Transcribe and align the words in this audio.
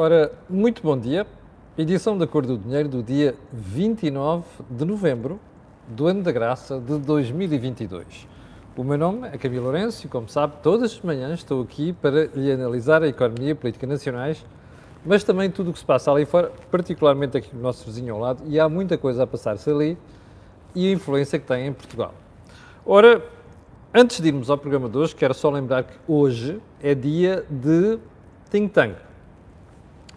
Ora, 0.00 0.30
muito 0.48 0.80
bom 0.80 0.96
dia. 0.96 1.26
Edição 1.76 2.16
da 2.16 2.24
Cor 2.24 2.46
do 2.46 2.56
Dinheiro 2.56 2.88
do 2.88 3.02
dia 3.02 3.34
29 3.52 4.44
de 4.70 4.84
novembro 4.84 5.40
do 5.88 6.06
ano 6.06 6.22
da 6.22 6.30
graça 6.30 6.78
de 6.78 6.98
2022. 6.98 8.28
O 8.76 8.84
meu 8.84 8.96
nome 8.96 9.26
é 9.26 9.36
Camilo 9.36 9.64
Lourenço 9.64 10.06
e, 10.06 10.08
como 10.08 10.28
sabe, 10.28 10.52
todas 10.62 10.92
as 10.92 11.00
manhãs 11.00 11.40
estou 11.40 11.60
aqui 11.60 11.92
para 11.92 12.26
lhe 12.26 12.52
analisar 12.52 13.02
a 13.02 13.08
economia 13.08 13.50
e 13.50 13.54
política 13.56 13.88
nacionais, 13.88 14.46
mas 15.04 15.24
também 15.24 15.50
tudo 15.50 15.70
o 15.70 15.72
que 15.72 15.80
se 15.80 15.84
passa 15.84 16.12
ali 16.12 16.24
fora, 16.24 16.52
particularmente 16.70 17.36
aqui 17.36 17.52
no 17.52 17.60
nosso 17.60 17.84
vizinho 17.84 18.14
ao 18.14 18.20
lado, 18.20 18.44
e 18.46 18.60
há 18.60 18.68
muita 18.68 18.96
coisa 18.96 19.24
a 19.24 19.26
passar-se 19.26 19.68
ali 19.68 19.98
e 20.76 20.86
a 20.86 20.92
influência 20.92 21.40
que 21.40 21.44
tem 21.44 21.66
em 21.66 21.72
Portugal. 21.72 22.14
Ora, 22.86 23.20
antes 23.92 24.20
de 24.20 24.28
irmos 24.28 24.48
ao 24.48 24.58
programa 24.58 24.88
de 24.88 24.96
hoje, 24.96 25.16
quero 25.16 25.34
só 25.34 25.50
lembrar 25.50 25.82
que 25.82 25.94
hoje 26.06 26.62
é 26.80 26.94
dia 26.94 27.44
de 27.50 27.98
Think 28.48 28.72
Tank. 28.72 29.07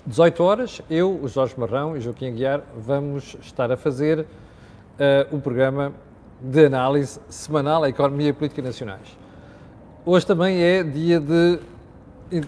18 0.06 0.44
horas, 0.44 0.82
eu, 0.90 1.20
o 1.22 1.28
Jorge 1.28 1.54
Marrão 1.58 1.96
e 1.96 2.02
Joaquim 2.02 2.28
Aguiar 2.28 2.62
vamos 2.76 3.38
estar 3.40 3.72
a 3.72 3.78
fazer 3.78 4.22
uh, 4.22 5.36
o 5.36 5.40
programa 5.40 5.94
de 6.42 6.66
análise 6.66 7.20
semanal 7.30 7.84
à 7.84 7.90
economia 7.90 8.30
e 8.30 8.34
política 8.34 8.64
nacionais. 8.64 9.16
Hoje 10.04 10.26
também 10.26 10.60
é 10.60 10.82
dia 10.84 11.20
de 11.20 11.60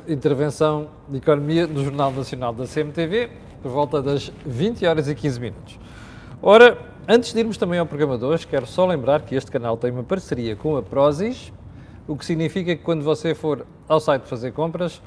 intervenção 0.07 0.87
de 1.07 1.17
economia 1.17 1.67
no 1.67 1.83
Jornal 1.83 2.11
Nacional 2.11 2.53
da 2.53 2.65
CMTV, 2.65 3.29
por 3.61 3.69
volta 3.69 4.01
das 4.01 4.31
20 4.43 4.83
horas 4.87 5.07
e 5.07 5.13
15 5.13 5.39
minutos. 5.39 5.79
Ora, 6.41 6.75
antes 7.07 7.33
de 7.33 7.39
irmos 7.39 7.57
também 7.57 7.77
ao 7.77 7.85
programa 7.85 8.17
de 8.17 8.25
hoje, 8.25 8.47
quero 8.47 8.65
só 8.65 8.87
lembrar 8.87 9.21
que 9.21 9.35
este 9.35 9.51
canal 9.51 9.77
tem 9.77 9.91
uma 9.91 10.03
parceria 10.03 10.55
com 10.55 10.75
a 10.75 10.81
Prozis, 10.81 11.53
o 12.07 12.17
que 12.17 12.25
significa 12.25 12.75
que 12.75 12.81
quando 12.81 13.03
você 13.03 13.35
for 13.35 13.63
ao 13.87 13.99
site 13.99 14.23
fazer 14.23 14.53
compras, 14.53 14.99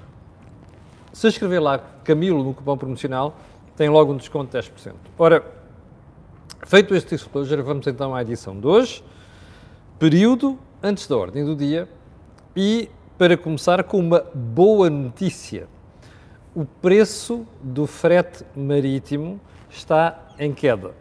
se 1.17 1.29
escrever 1.29 1.61
lá 1.61 1.79
Camilo 2.05 2.45
no 2.45 2.53
cupom 2.53 2.77
promocional, 2.77 3.35
tem 3.75 3.89
logo 3.89 4.13
um 4.13 4.19
desconto 4.19 4.51
de 4.55 4.69
10%. 4.69 4.93
Ora, 5.17 5.43
feito 6.67 6.95
este 6.95 7.17
disclosure, 7.17 7.63
vamos 7.63 7.87
então 7.87 8.15
à 8.15 8.21
edição 8.21 8.61
de 8.61 8.67
hoje, 8.67 9.03
período 9.99 10.59
antes 10.83 11.09
da 11.09 11.17
ordem 11.17 11.43
do 11.43 11.57
dia 11.57 11.89
e 12.55 12.91
para 13.17 13.35
começar 13.35 13.83
com 13.85 13.99
uma 13.99 14.27
boa 14.35 14.91
notícia. 14.91 15.67
O 16.55 16.67
preço 16.67 17.47
do 17.63 17.87
frete 17.87 18.45
marítimo 18.55 19.41
está 19.71 20.23
em 20.39 20.53
queda. 20.53 20.93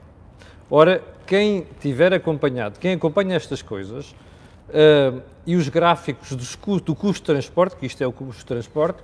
Ora, 0.72 1.03
quem 1.27 1.67
tiver 1.81 2.13
acompanhado, 2.13 2.79
quem 2.79 2.94
acompanha 2.94 3.35
estas 3.35 3.61
coisas 3.61 4.11
uh, 4.69 5.22
e 5.45 5.57
os 5.57 5.67
gráficos 5.67 6.31
do, 6.31 6.79
do 6.79 6.95
custo 6.95 7.22
de 7.22 7.25
transporte, 7.33 7.75
que 7.75 7.85
isto 7.85 8.02
é 8.02 8.07
o 8.07 8.13
custo 8.13 8.39
de 8.39 8.45
transporte, 8.45 9.03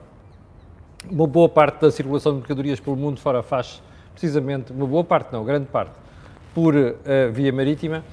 uma 1.09 1.25
boa 1.25 1.49
parte 1.49 1.81
da 1.81 1.91
circulação 1.91 2.33
de 2.33 2.39
mercadorias 2.39 2.79
pelo 2.79 2.95
mundo 2.95 3.19
fora 3.19 3.41
faz 3.41 3.81
precisamente, 4.11 4.71
uma 4.71 4.85
boa 4.85 5.03
parte 5.03 5.31
não, 5.31 5.43
grande 5.43 5.67
parte, 5.67 5.93
por 6.53 6.75
uh, 6.75 6.95
via 7.31 7.51
marítima. 7.51 8.03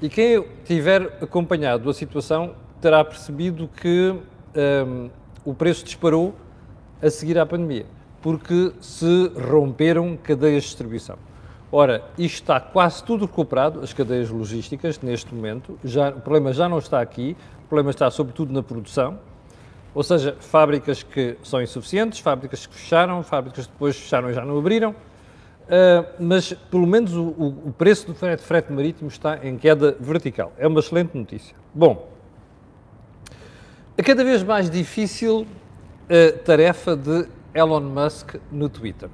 E 0.00 0.08
quem 0.08 0.44
tiver 0.64 1.18
acompanhado 1.22 1.88
a 1.88 1.94
situação 1.94 2.54
terá 2.80 3.04
percebido 3.04 3.68
que 3.68 4.10
um, 4.10 4.20
ehm, 4.54 5.10
o 5.44 5.54
preço 5.54 5.84
disparou 5.84 6.34
a 7.00 7.08
seguir 7.08 7.38
à 7.38 7.46
pandemia, 7.46 7.86
porque 8.20 8.72
se 8.80 9.30
romperam 9.48 10.16
cadeias 10.16 10.64
de 10.64 10.70
distribuição. 10.70 11.16
Ora, 11.70 12.02
isto 12.18 12.42
está 12.42 12.58
quase 12.58 13.04
tudo 13.04 13.26
recuperado, 13.26 13.80
as 13.80 13.92
cadeias 13.92 14.28
logísticas, 14.28 15.00
neste 15.00 15.32
momento. 15.32 15.78
Já, 15.84 16.08
o 16.08 16.20
problema 16.20 16.52
já 16.52 16.68
não 16.68 16.78
está 16.78 17.00
aqui, 17.00 17.36
o 17.64 17.68
problema 17.68 17.90
está 17.90 18.10
sobretudo 18.10 18.52
na 18.52 18.62
produção 18.62 19.20
ou 19.94 20.02
seja, 20.02 20.36
fábricas 20.40 21.02
que 21.02 21.36
são 21.42 21.60
insuficientes, 21.60 22.18
fábricas 22.18 22.66
que 22.66 22.74
fecharam, 22.74 23.22
fábricas 23.22 23.66
que 23.66 23.72
depois 23.72 23.96
fecharam 23.96 24.30
e 24.30 24.34
já 24.34 24.44
não 24.44 24.58
abriram, 24.58 24.90
uh, 24.92 26.06
mas 26.18 26.52
pelo 26.52 26.86
menos 26.86 27.14
o, 27.14 27.28
o, 27.28 27.74
preço 27.76 28.06
do 28.06 28.14
frete, 28.14 28.42
frete 28.42 28.72
marítimo 28.72 29.08
está 29.08 29.38
em 29.46 29.56
queda 29.56 29.96
vertical. 30.00 30.52
É 30.56 30.66
uma 30.66 30.80
excelente 30.80 31.16
notícia. 31.16 31.54
Bom, 31.74 32.08
a 33.98 34.02
cada 34.02 34.24
vez 34.24 34.42
mais 34.42 34.70
difícil 34.70 35.46
a 36.08 36.38
tarefa 36.38 36.96
de 36.96 37.28
Elon 37.54 37.80
Musk 37.80 38.36
no 38.50 38.68
Twitter. 38.68 39.10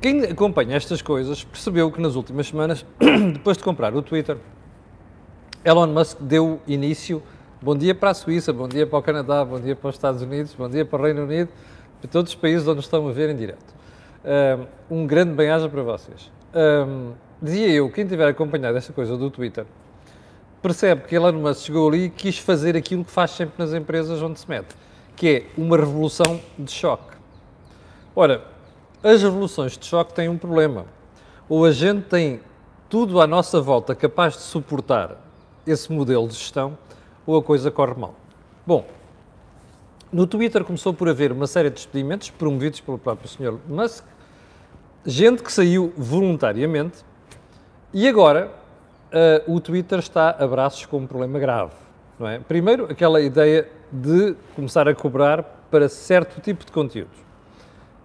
Quem 0.00 0.22
acompanha 0.24 0.76
estas 0.76 1.02
coisas 1.02 1.42
percebeu 1.42 1.90
que 1.90 2.00
nas 2.00 2.14
últimas 2.14 2.46
semanas, 2.46 2.84
depois 3.32 3.56
de 3.56 3.64
comprar 3.64 3.94
o 3.94 4.02
Twitter, 4.02 4.36
Elon 5.64 5.88
Musk 5.88 6.18
deu 6.20 6.60
início 6.66 7.22
Bom 7.60 7.74
dia 7.74 7.92
para 7.92 8.10
a 8.10 8.14
Suíça, 8.14 8.52
bom 8.52 8.68
dia 8.68 8.86
para 8.86 9.00
o 9.00 9.02
Canadá, 9.02 9.44
bom 9.44 9.58
dia 9.58 9.74
para 9.74 9.88
os 9.88 9.96
Estados 9.96 10.22
Unidos, 10.22 10.54
bom 10.56 10.70
dia 10.70 10.84
para 10.84 10.96
o 10.96 11.04
Reino 11.04 11.24
Unido, 11.24 11.48
para 12.00 12.08
todos 12.08 12.30
os 12.30 12.36
países 12.36 12.68
onde 12.68 12.78
estão 12.78 13.08
a 13.08 13.12
ver 13.12 13.30
em 13.30 13.36
direto. 13.36 13.74
Um 14.88 15.04
grande 15.04 15.32
bem-aja 15.32 15.68
para 15.68 15.82
vocês. 15.82 16.30
Um, 16.54 17.14
dizia 17.42 17.68
eu, 17.68 17.90
quem 17.90 18.06
tiver 18.06 18.28
acompanhado 18.28 18.78
esta 18.78 18.92
coisa 18.92 19.16
do 19.16 19.28
Twitter, 19.28 19.66
percebe 20.62 21.08
que 21.08 21.16
Elon 21.16 21.32
Musk 21.32 21.66
chegou 21.66 21.88
ali 21.88 22.04
e 22.04 22.10
quis 22.10 22.38
fazer 22.38 22.76
aquilo 22.76 23.04
que 23.04 23.10
faz 23.10 23.32
sempre 23.32 23.54
nas 23.58 23.74
empresas 23.74 24.22
onde 24.22 24.38
se 24.38 24.48
mete, 24.48 24.76
que 25.16 25.28
é 25.28 25.60
uma 25.60 25.76
revolução 25.76 26.40
de 26.56 26.70
choque. 26.70 27.16
Ora, 28.14 28.44
as 29.02 29.20
revoluções 29.20 29.76
de 29.76 29.84
choque 29.84 30.14
têm 30.14 30.28
um 30.28 30.38
problema. 30.38 30.86
Ou 31.48 31.64
a 31.64 31.72
gente 31.72 32.04
tem 32.04 32.40
tudo 32.88 33.20
à 33.20 33.26
nossa 33.26 33.60
volta 33.60 33.96
capaz 33.96 34.34
de 34.34 34.42
suportar 34.42 35.16
esse 35.66 35.92
modelo 35.92 36.28
de 36.28 36.34
gestão, 36.34 36.78
ou 37.28 37.36
a 37.36 37.42
coisa 37.42 37.70
corre 37.70 37.92
mal. 37.94 38.14
Bom, 38.66 38.86
no 40.10 40.26
Twitter 40.26 40.64
começou 40.64 40.94
por 40.94 41.10
haver 41.10 41.30
uma 41.30 41.46
série 41.46 41.68
de 41.68 41.74
despedimentos 41.74 42.30
promovidos 42.30 42.80
pelo 42.80 42.96
próprio 42.96 43.28
Sr. 43.28 43.54
Musk, 43.68 44.02
gente 45.04 45.42
que 45.42 45.52
saiu 45.52 45.92
voluntariamente, 45.94 47.04
e 47.92 48.08
agora 48.08 48.50
uh, 49.46 49.54
o 49.54 49.60
Twitter 49.60 49.98
está 49.98 50.30
a 50.30 50.46
braços 50.46 50.86
com 50.86 51.00
um 51.00 51.06
problema 51.06 51.38
grave. 51.38 51.74
Não 52.18 52.26
é? 52.26 52.38
Primeiro, 52.38 52.90
aquela 52.90 53.20
ideia 53.20 53.68
de 53.92 54.34
começar 54.56 54.88
a 54.88 54.94
cobrar 54.94 55.42
para 55.70 55.86
certo 55.86 56.40
tipo 56.40 56.64
de 56.64 56.72
conteúdos 56.72 57.18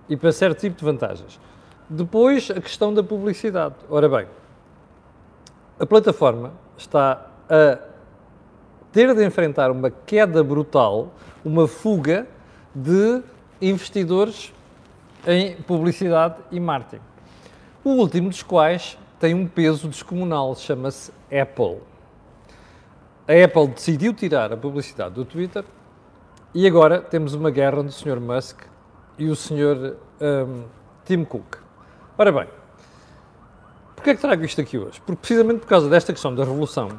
e 0.09 0.17
para 0.17 0.33
certo 0.33 0.59
tipo 0.59 0.77
de 0.77 0.83
vantagens. 0.83 1.39
Depois, 1.89 2.51
a 2.51 2.59
questão 2.59 2.93
da 2.93 3.01
publicidade. 3.01 3.75
Ora 3.89 4.09
bem, 4.09 4.27
a 5.79 5.85
plataforma 5.85 6.51
está 6.77 7.25
a 7.49 7.92
ter 8.93 9.13
de 9.15 9.25
enfrentar 9.25 9.71
uma 9.71 9.89
queda 9.89 10.43
brutal, 10.43 11.11
uma 11.43 11.67
fuga 11.67 12.27
de 12.73 13.21
investidores 13.59 14.53
em 15.25 15.55
publicidade 15.63 16.35
e 16.51 16.59
marketing. 16.59 17.01
O 17.83 17.89
último 17.89 18.29
dos 18.29 18.43
quais 18.43 18.97
tem 19.19 19.33
um 19.33 19.47
peso 19.47 19.87
descomunal, 19.87 20.55
chama-se 20.55 21.11
Apple. 21.25 21.79
A 23.27 23.43
Apple 23.43 23.67
decidiu 23.69 24.13
tirar 24.13 24.53
a 24.53 24.57
publicidade 24.57 25.15
do 25.15 25.25
Twitter 25.25 25.65
e 26.53 26.67
agora 26.67 27.01
temos 27.01 27.33
uma 27.33 27.49
guerra 27.49 27.79
entre 27.79 27.89
o 27.89 27.91
Sr. 27.91 28.19
Musk 28.19 28.61
e 29.17 29.27
o 29.27 29.35
Sr. 29.35 29.95
Um, 30.21 30.65
Tim 31.03 31.23
Cook. 31.23 31.57
Ora 32.15 32.31
bem, 32.31 32.47
porquê 33.95 34.11
é 34.11 34.15
que 34.15 34.21
trago 34.21 34.43
isto 34.43 34.61
aqui 34.61 34.77
hoje? 34.77 35.01
Porque 35.01 35.19
precisamente 35.19 35.61
por 35.61 35.67
causa 35.67 35.89
desta 35.89 36.13
questão 36.13 36.35
da 36.35 36.43
revolução 36.43 36.89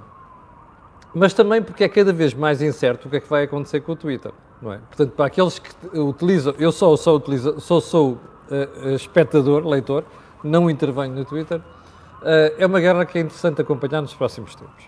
mas 1.15 1.33
também 1.33 1.63
porque 1.63 1.85
é 1.85 1.89
cada 1.89 2.13
vez 2.13 2.35
mais 2.35 2.61
incerto 2.61 3.07
o 3.07 3.11
que 3.11 3.17
é 3.17 3.21
que 3.21 3.29
vai 3.29 3.45
acontecer 3.45 3.81
com 3.81 3.93
o 3.93 3.97
Twitter, 3.97 4.33
não 4.61 4.73
é? 4.73 4.79
Portanto, 4.79 5.13
para 5.13 5.27
aqueles 5.27 5.59
que 5.59 5.99
utilizam, 5.99 6.55
eu 6.59 6.73
só 6.73 6.97
sou, 6.97 7.17
utilizo, 7.17 7.61
sou 7.61 8.13
uh, 8.13 8.89
espectador, 8.91 9.67
leitor, 9.67 10.05
não 10.43 10.69
intervenho 10.69 11.15
no 11.15 11.25
Twitter, 11.25 11.59
uh, 11.59 12.55
é 12.59 12.67
uma 12.67 12.81
guerra 12.81 13.07
que 13.07 13.19
é 13.19 13.21
interessante 13.21 13.61
acompanhar 13.61 14.03
nos 14.03 14.13
próximos 14.13 14.55
tempos. 14.57 14.87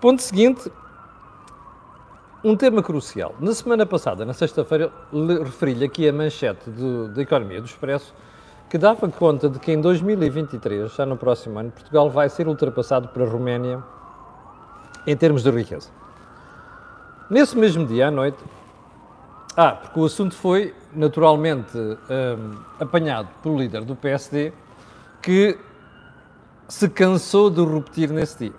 Ponto 0.00 0.20
seguinte, 0.20 0.70
um 2.44 2.54
tema 2.54 2.82
crucial. 2.82 3.34
Na 3.40 3.54
semana 3.54 3.86
passada, 3.86 4.26
na 4.26 4.34
sexta-feira, 4.34 4.92
referi-lhe 5.42 5.86
aqui 5.86 6.06
a 6.06 6.12
manchete 6.12 6.68
da 7.14 7.22
Economia 7.22 7.62
do 7.62 7.66
Expresso, 7.66 8.14
que 8.68 8.76
dava 8.76 9.08
conta 9.08 9.48
de 9.48 9.58
que 9.58 9.72
em 9.72 9.80
2023, 9.80 10.92
já 10.92 11.06
no 11.06 11.16
próximo 11.16 11.58
ano, 11.58 11.70
Portugal 11.70 12.10
vai 12.10 12.28
ser 12.28 12.46
ultrapassado 12.46 13.08
pela 13.08 13.26
Roménia 13.26 13.82
em 15.06 15.16
termos 15.16 15.42
de 15.42 15.50
riqueza. 15.50 15.88
Nesse 17.30 17.56
mesmo 17.56 17.86
dia 17.86 18.08
à 18.08 18.10
noite, 18.10 18.38
ah, 19.56 19.72
porque 19.72 20.00
o 20.00 20.04
assunto 20.04 20.34
foi 20.34 20.74
naturalmente 20.92 21.76
um, 21.78 22.58
apanhado 22.80 23.28
pelo 23.42 23.56
líder 23.56 23.84
do 23.84 23.94
PSD, 23.94 24.52
que 25.22 25.56
se 26.68 26.88
cansou 26.88 27.50
de 27.50 27.64
repetir 27.64 28.10
nesse 28.10 28.38
dia. 28.38 28.52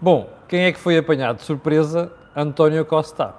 Bom, 0.00 0.30
quem 0.48 0.62
é 0.62 0.72
que 0.72 0.78
foi 0.78 0.96
apanhado 0.96 1.38
de 1.38 1.42
surpresa? 1.42 2.12
António 2.34 2.84
Costa. 2.84 3.34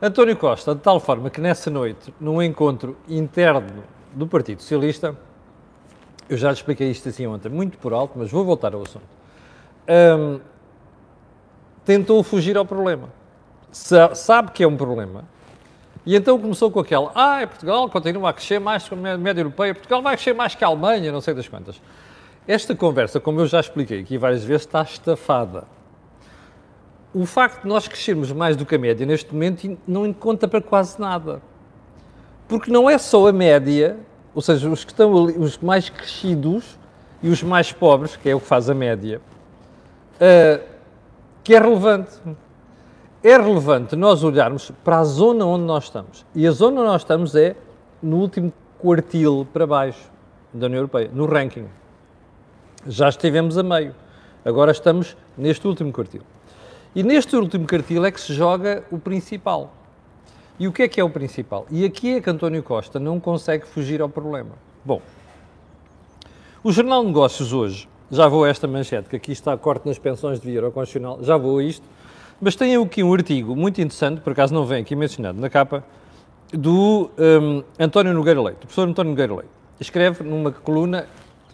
António 0.00 0.36
Costa, 0.36 0.74
de 0.74 0.80
tal 0.80 1.00
forma 1.00 1.28
que 1.28 1.40
nessa 1.40 1.68
noite, 1.68 2.14
num 2.20 2.40
encontro 2.40 2.96
interno 3.08 3.82
do 4.12 4.26
Partido 4.26 4.62
Socialista, 4.62 5.16
eu 6.28 6.36
já 6.36 6.52
expliquei 6.52 6.90
isto 6.90 7.08
assim 7.08 7.26
ontem, 7.26 7.48
muito 7.48 7.76
por 7.78 7.92
alto, 7.92 8.12
mas 8.16 8.30
vou 8.30 8.44
voltar 8.44 8.74
ao 8.74 8.82
assunto. 8.82 9.06
Um, 9.88 10.40
tentou 11.88 12.22
fugir 12.22 12.54
ao 12.58 12.66
problema. 12.66 13.08
Sabe 13.72 14.50
que 14.52 14.62
é 14.62 14.68
um 14.68 14.76
problema 14.76 15.24
E 16.04 16.14
então 16.14 16.38
começou 16.38 16.70
com 16.70 16.80
aquela, 16.80 17.10
ah, 17.14 17.46
Portugal 17.46 17.88
continua 17.88 18.28
a 18.28 18.32
crescer 18.34 18.58
mais 18.58 18.86
que 18.86 18.94
a 18.94 19.16
média 19.16 19.40
europeia, 19.40 19.74
Portugal 19.74 20.02
vai 20.02 20.14
crescer 20.14 20.34
mais 20.34 20.54
que 20.54 20.62
a 20.62 20.66
Alemanha, 20.66 21.10
não 21.10 21.22
sei 21.22 21.32
das 21.32 21.48
quantas. 21.48 21.80
Esta 22.46 22.74
conversa, 22.74 23.18
como 23.18 23.40
eu 23.40 23.46
já 23.46 23.60
expliquei 23.60 24.00
aqui 24.00 24.18
várias 24.18 24.44
vezes, 24.44 24.66
está 24.66 24.82
estafada. 24.82 25.64
O 27.14 27.24
facto 27.24 27.62
de 27.62 27.68
nós 27.68 27.88
crescermos 27.88 28.32
mais 28.32 28.54
do 28.54 28.66
que 28.66 28.74
a 28.74 28.78
média 28.78 29.06
neste 29.06 29.32
momento 29.32 29.78
não 29.86 30.12
conta 30.12 30.46
para 30.46 30.60
quase 30.60 31.00
nada. 31.00 31.40
Porque 32.46 32.70
não 32.70 32.88
é 32.88 32.98
só 32.98 33.28
a 33.28 33.32
média, 33.32 33.96
ou 34.34 34.42
seja, 34.42 34.68
os 34.68 34.84
que 34.84 34.92
estão 34.92 35.24
ali, 35.24 35.38
os 35.38 35.56
mais 35.56 35.88
crescidos 35.88 36.78
e 37.22 37.30
os 37.30 37.42
mais 37.42 37.72
pobres, 37.72 38.14
que 38.14 38.28
é 38.28 38.34
o 38.34 38.40
que 38.40 38.46
faz 38.46 38.68
a 38.68 38.74
média, 38.74 39.22
uh, 40.16 40.77
que 41.48 41.54
é 41.54 41.58
relevante. 41.58 42.10
É 43.24 43.34
relevante 43.34 43.96
nós 43.96 44.22
olharmos 44.22 44.70
para 44.84 44.98
a 44.98 45.04
zona 45.04 45.46
onde 45.46 45.64
nós 45.64 45.84
estamos. 45.84 46.26
E 46.34 46.46
a 46.46 46.50
zona 46.50 46.82
onde 46.82 46.90
nós 46.90 47.00
estamos 47.00 47.34
é 47.34 47.56
no 48.02 48.18
último 48.18 48.52
quartil 48.78 49.48
para 49.50 49.66
baixo 49.66 50.10
da 50.52 50.66
União 50.66 50.80
Europeia, 50.80 51.10
no 51.10 51.24
ranking. 51.24 51.66
Já 52.86 53.08
estivemos 53.08 53.56
a 53.56 53.62
meio. 53.62 53.94
Agora 54.44 54.72
estamos 54.72 55.16
neste 55.38 55.66
último 55.66 55.90
quartil. 55.90 56.20
E 56.94 57.02
neste 57.02 57.34
último 57.34 57.66
quartil 57.66 58.04
é 58.04 58.10
que 58.10 58.20
se 58.20 58.34
joga 58.34 58.84
o 58.90 58.98
principal. 58.98 59.72
E 60.58 60.68
o 60.68 60.72
que 60.72 60.82
é 60.82 60.88
que 60.88 61.00
é 61.00 61.04
o 61.04 61.08
principal? 61.08 61.66
E 61.70 61.82
aqui 61.82 62.16
é 62.16 62.20
que 62.20 62.28
António 62.28 62.62
Costa 62.62 63.00
não 63.00 63.18
consegue 63.18 63.66
fugir 63.66 64.02
ao 64.02 64.08
problema. 64.10 64.50
Bom, 64.84 65.00
o 66.62 66.70
Jornal 66.70 67.00
de 67.00 67.06
Negócios 67.06 67.54
hoje, 67.54 67.88
já 68.10 68.26
vou 68.28 68.44
a 68.44 68.48
esta 68.48 68.66
manchete, 68.66 69.08
que 69.08 69.16
aqui 69.16 69.32
está 69.32 69.56
corte 69.56 69.86
nas 69.86 69.98
pensões 69.98 70.40
de 70.40 70.50
via 70.50 70.62
Constitucional, 70.70 71.18
já 71.22 71.36
vou 71.36 71.58
a 71.58 71.62
isto, 71.62 71.86
mas 72.40 72.54
tem 72.54 72.76
aqui 72.76 73.02
um 73.02 73.12
artigo 73.12 73.54
muito 73.54 73.80
interessante, 73.80 74.20
por 74.20 74.32
acaso 74.32 74.54
não 74.54 74.64
vem 74.64 74.80
aqui 74.80 74.94
mencionado 74.96 75.40
na 75.40 75.50
capa, 75.50 75.84
do 76.52 77.10
um, 77.18 77.62
António 77.78 78.14
Nogueira 78.14 78.40
Leite, 78.40 78.58
o 78.58 78.60
professor 78.60 78.88
António 78.88 79.10
Nogueira 79.10 79.34
Leite. 79.34 79.50
Escreve 79.80 80.24
numa 80.24 80.50
coluna 80.50 81.06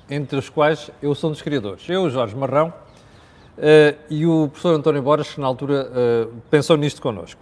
entre 0.09 0.39
os 0.39 0.49
quais 0.49 0.91
eu 1.03 1.15
sou 1.15 1.31
um 1.31 1.33
dos 1.33 1.43
criadores. 1.43 1.89
Eu, 1.89 2.09
Jorge 2.11 2.37
Marrão, 2.37 2.69
uh, 2.69 3.99
e 4.09 4.27
o 4.27 4.49
professor 4.49 4.75
António 4.75 5.03
Borges, 5.03 5.35
que 5.35 5.41
na 5.41 5.47
altura 5.47 5.91
uh, 5.91 6.33
pensou 6.51 6.77
nisto 6.77 7.03
connosco, 7.03 7.41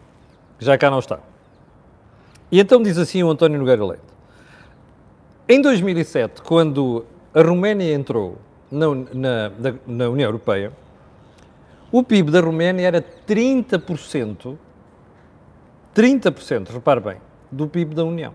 já 0.59 0.79
cá 0.79 0.91
não 0.91 0.99
está. 0.99 1.19
E 2.51 2.61
então 2.61 2.83
diz 2.83 2.99
assim 2.99 3.23
o 3.23 3.31
António 3.31 3.59
Nogueira 3.59 3.85
Leite. 3.85 4.05
Em 5.49 5.61
2007, 5.61 6.43
quando 6.43 7.05
a 7.35 7.43
Roménia 7.43 7.93
entrou 7.93 8.39
na, 8.73 8.87
na, 9.13 9.53
na 9.87 10.09
União 10.09 10.29
Europeia, 10.29 10.73
o 11.93 12.03
PIB 12.03 12.31
da 12.31 12.41
Roménia 12.41 12.87
era 12.87 13.03
30%, 13.03 14.57
30%, 15.95 16.71
repare 16.71 17.01
bem, 17.01 17.17
do 17.51 17.69
PIB 17.69 17.95
da 17.95 18.05
União. 18.05 18.35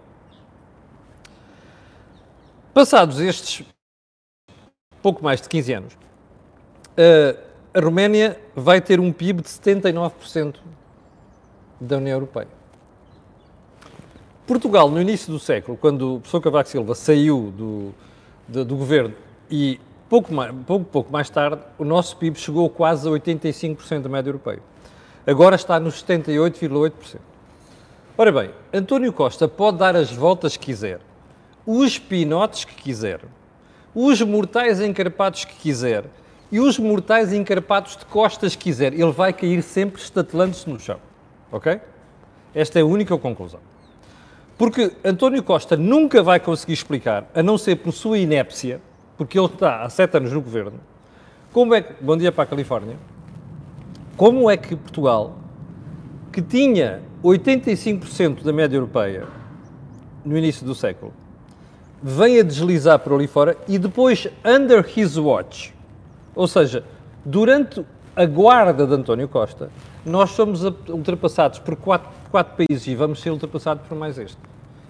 Passados 2.71 3.19
estes 3.19 3.65
pouco 5.01 5.23
mais 5.23 5.41
de 5.41 5.49
15 5.49 5.73
anos, 5.73 5.97
a 7.73 7.79
Roménia 7.79 8.39
vai 8.55 8.81
ter 8.81 8.99
um 8.99 9.11
PIB 9.11 9.41
de 9.41 9.49
79% 9.49 10.55
da 11.79 11.97
União 11.97 12.15
Europeia. 12.15 12.47
Portugal, 14.45 14.89
no 14.89 15.01
início 15.01 15.31
do 15.31 15.39
século, 15.39 15.77
quando 15.77 16.15
o 16.15 16.19
professor 16.19 16.41
Cavaco 16.41 16.69
Silva 16.69 16.95
saiu 16.95 17.53
do, 17.55 17.93
do, 18.47 18.65
do 18.65 18.75
governo 18.75 19.13
e 19.49 19.79
pouco 20.09 20.33
mais, 20.33 20.53
pouco, 20.65 20.85
pouco 20.85 21.11
mais 21.11 21.29
tarde, 21.29 21.61
o 21.77 21.85
nosso 21.85 22.17
PIB 22.17 22.39
chegou 22.39 22.69
quase 22.69 23.07
a 23.07 23.11
85% 23.11 24.01
da 24.01 24.09
média 24.09 24.29
europeia. 24.29 24.59
Agora 25.25 25.55
está 25.55 25.79
nos 25.79 26.03
78,8%. 26.03 27.19
Ora 28.17 28.31
bem, 28.31 28.49
António 28.73 29.13
Costa 29.13 29.47
pode 29.47 29.77
dar 29.77 29.95
as 29.95 30.11
voltas 30.11 30.57
que 30.57 30.65
quiser, 30.67 30.99
os 31.65 31.99
pinotes 31.99 32.65
que 32.65 32.73
quiser, 32.73 33.21
os 33.93 34.21
mortais 34.21 34.81
encarpados 34.81 35.45
que 35.45 35.55
quiser 35.55 36.05
e 36.51 36.59
os 36.59 36.79
mortais 36.79 37.33
encarpados 37.33 37.97
de 37.97 38.05
costas 38.05 38.55
que 38.55 38.63
quiser. 38.63 38.93
Ele 38.93 39.11
vai 39.11 39.33
cair 39.33 39.61
sempre 39.61 40.01
estatelando-se 40.01 40.69
no 40.69 40.79
chão. 40.79 40.99
Ok? 41.51 41.79
Esta 42.55 42.79
é 42.79 42.81
a 42.81 42.85
única 42.85 43.17
conclusão. 43.17 43.59
Porque 44.57 44.91
António 45.03 45.43
Costa 45.43 45.77
nunca 45.77 46.23
vai 46.23 46.39
conseguir 46.39 46.73
explicar, 46.73 47.29
a 47.35 47.43
não 47.43 47.57
ser 47.57 47.75
por 47.75 47.91
sua 47.91 48.17
inépcia, 48.17 48.81
porque 49.17 49.37
ele 49.37 49.47
está 49.47 49.83
há 49.83 49.89
sete 49.89 50.17
anos 50.17 50.31
no 50.31 50.41
governo, 50.41 50.79
como 51.51 51.73
é 51.73 51.81
que. 51.81 52.03
Bom 52.03 52.15
dia 52.15 52.31
para 52.31 52.43
a 52.43 52.47
Califórnia. 52.47 52.97
Como 54.15 54.49
é 54.49 54.57
que 54.57 54.75
Portugal, 54.75 55.35
que 56.31 56.41
tinha 56.41 57.01
85% 57.23 58.43
da 58.43 58.53
média 58.53 58.77
europeia 58.77 59.25
no 60.23 60.37
início 60.37 60.65
do 60.65 60.75
século, 60.75 61.13
vem 62.01 62.39
a 62.39 62.43
deslizar 62.43 62.99
por 62.99 63.13
ali 63.13 63.27
fora 63.27 63.57
e 63.67 63.77
depois, 63.77 64.27
under 64.45 64.85
his 64.95 65.17
watch, 65.17 65.73
ou 66.35 66.47
seja, 66.47 66.83
durante 67.25 67.85
a 68.15 68.25
guarda 68.25 68.85
de 68.85 68.93
António 68.93 69.27
Costa, 69.27 69.69
nós 70.05 70.31
somos 70.31 70.63
ultrapassados 70.63 71.59
por 71.59 71.75
quatro, 71.75 72.09
quatro 72.31 72.55
países 72.55 72.87
e 72.87 72.95
vamos 72.95 73.21
ser 73.21 73.31
ultrapassados 73.31 73.85
por 73.87 73.97
mais 73.97 74.17
este. 74.17 74.46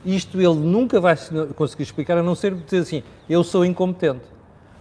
Isto 0.08 0.40
ele 0.40 0.56
nunca 0.56 1.02
vai 1.02 1.18
conseguir 1.54 1.84
explicar, 1.84 2.18
a 2.18 2.24
não 2.24 2.34
ser 2.34 2.56
dizer 2.56 2.80
assim, 2.80 3.04
eu 3.30 3.44
sou 3.44 3.66
incompetente. 3.66 4.24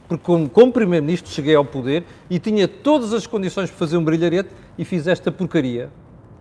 Porque 0.06 0.22
como, 0.22 0.48
como 0.48 0.72
Primeiro-Ministro 0.72 1.28
cheguei 1.32 1.56
ao 1.56 1.64
poder 1.64 2.04
e 2.30 2.38
tinha 2.38 2.68
todas 2.68 3.12
as 3.12 3.26
condições 3.26 3.68
para 3.68 3.76
fazer 3.76 3.96
um 3.96 4.04
brilharete 4.04 4.50
e 4.78 4.84
fiz 4.84 5.08
esta 5.08 5.32
porcaria, 5.32 5.90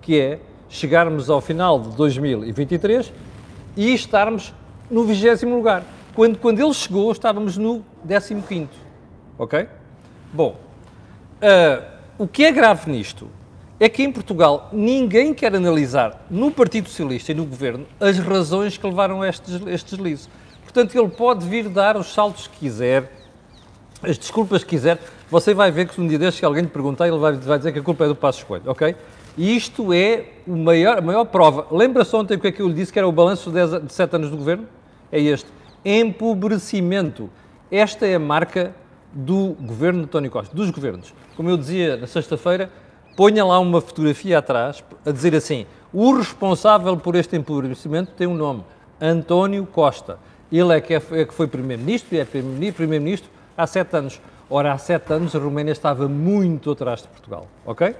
que 0.03 0.19
é 0.19 0.39
chegarmos 0.69 1.31
ao 1.31 1.41
final 1.41 1.79
de 1.79 1.95
2023 1.95 3.11
e 3.75 3.91
estarmos 3.91 4.53
no 4.89 5.03
vigésimo 5.03 5.55
lugar. 5.55 5.83
Quando, 6.13 6.37
quando 6.37 6.59
ele 6.59 6.73
chegou, 6.73 7.11
estávamos 7.11 7.57
no 7.57 7.83
15 8.07 8.69
ok? 9.37 9.67
Bom, 10.31 10.59
uh, 11.41 11.85
o 12.17 12.27
que 12.27 12.45
é 12.45 12.51
grave 12.51 12.91
nisto 12.91 13.27
é 13.79 13.89
que 13.89 14.03
em 14.03 14.11
Portugal 14.11 14.69
ninguém 14.71 15.33
quer 15.33 15.55
analisar 15.55 16.25
no 16.29 16.49
Partido 16.49 16.89
Socialista 16.89 17.31
e 17.31 17.35
no 17.35 17.45
Governo 17.45 17.85
as 17.99 18.17
razões 18.17 18.77
que 18.77 18.85
levaram 18.85 19.21
a 19.21 19.29
estes, 19.29 19.61
estes 19.67 19.93
deslizes. 19.93 20.29
Portanto, 20.63 20.97
ele 20.97 21.09
pode 21.09 21.45
vir 21.47 21.69
dar 21.69 21.97
os 21.97 22.13
saltos 22.13 22.47
que 22.47 22.59
quiser, 22.59 23.11
as 24.01 24.17
desculpas 24.17 24.63
que 24.63 24.71
quiser. 24.71 24.99
Você 25.29 25.53
vai 25.53 25.71
ver 25.71 25.87
que 25.87 25.99
um 25.99 26.07
dia 26.07 26.19
destes 26.19 26.39
que 26.39 26.45
alguém 26.45 26.63
lhe 26.63 26.69
perguntar, 26.69 27.07
ele 27.07 27.17
vai, 27.17 27.33
vai 27.33 27.57
dizer 27.57 27.71
que 27.71 27.79
a 27.79 27.81
culpa 27.81 28.05
é 28.05 28.07
do 28.07 28.15
Passo 28.15 28.39
Escolho, 28.39 28.63
ok? 28.65 28.95
E 29.37 29.55
isto 29.55 29.91
é 29.91 30.25
o 30.47 30.55
maior, 30.55 30.97
a 30.99 31.01
maior 31.01 31.25
prova. 31.25 31.67
Lembra-se 31.71 32.15
ontem 32.15 32.35
o 32.35 32.39
que 32.39 32.47
é 32.47 32.51
que 32.51 32.61
eu 32.61 32.67
lhe 32.67 32.73
disse 32.73 32.91
que 32.91 32.99
era 32.99 33.07
o 33.07 33.11
balanço 33.11 33.51
de, 33.51 33.91
sete 33.91 34.15
anos 34.15 34.29
do 34.29 34.37
Governo? 34.37 34.67
É 35.11 35.19
este. 35.19 35.49
Empobrecimento. 35.83 37.29
Esta 37.69 38.05
é 38.05 38.15
a 38.15 38.19
marca 38.19 38.73
do 39.11 39.55
governo 39.59 39.99
de 39.99 40.05
António 40.05 40.31
Costa, 40.31 40.55
dos 40.55 40.69
governos. 40.69 41.13
Como 41.35 41.49
eu 41.49 41.57
dizia 41.57 41.97
na 41.97 42.07
sexta-feira, 42.07 42.69
ponha 43.15 43.45
lá 43.45 43.59
uma 43.59 43.81
fotografia 43.81 44.39
atrás 44.39 44.83
a 45.05 45.11
dizer 45.11 45.35
assim: 45.35 45.65
o 45.93 46.13
responsável 46.13 46.97
por 46.97 47.15
este 47.15 47.35
empobrecimento 47.35 48.11
tem 48.11 48.27
um 48.27 48.35
nome, 48.35 48.63
António 48.99 49.65
Costa. 49.65 50.19
Ele 50.51 50.75
é 50.75 50.81
que, 50.81 50.93
é, 50.93 51.01
é 51.11 51.25
que 51.25 51.33
foi 51.33 51.47
primeiro-ministro 51.47 52.15
e 52.15 52.19
é 52.19 52.25
primeiro-ministro 52.25 53.29
há 53.57 53.65
sete 53.65 53.95
anos. 53.95 54.21
Ora, 54.49 54.73
há 54.73 54.77
sete 54.77 55.11
anos 55.11 55.35
a 55.35 55.39
Roménia 55.39 55.71
estava 55.71 56.07
muito 56.07 56.69
atrás 56.71 57.01
de 57.01 57.07
Portugal, 57.07 57.47
ok? 57.65 57.95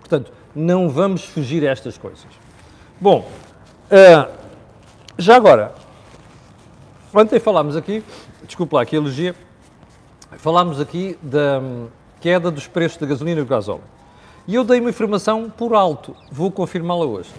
Portanto, 0.00 0.32
não 0.54 0.88
vamos 0.88 1.24
fugir 1.24 1.66
a 1.66 1.70
estas 1.70 1.96
coisas. 1.96 2.26
Bom, 3.00 3.28
uh, 3.90 4.32
já 5.16 5.36
agora, 5.36 5.72
ontem 7.14 7.38
falámos 7.38 7.76
aqui, 7.76 8.02
desculpa 8.44 8.78
lá 8.78 8.84
que 8.84 8.96
elogia, 8.96 9.36
falámos 10.32 10.80
aqui 10.80 11.16
da 11.22 11.60
hum, 11.60 11.86
queda 12.20 12.50
dos 12.50 12.66
preços 12.66 12.98
da 12.98 13.06
gasolina 13.06 13.40
e 13.40 13.44
do 13.44 13.48
gasóleo. 13.48 13.93
E 14.46 14.54
eu 14.54 14.62
dei 14.62 14.78
uma 14.78 14.90
informação 14.90 15.48
por 15.48 15.72
alto, 15.72 16.14
vou 16.30 16.50
confirmá-la 16.50 17.06
hoje. 17.06 17.30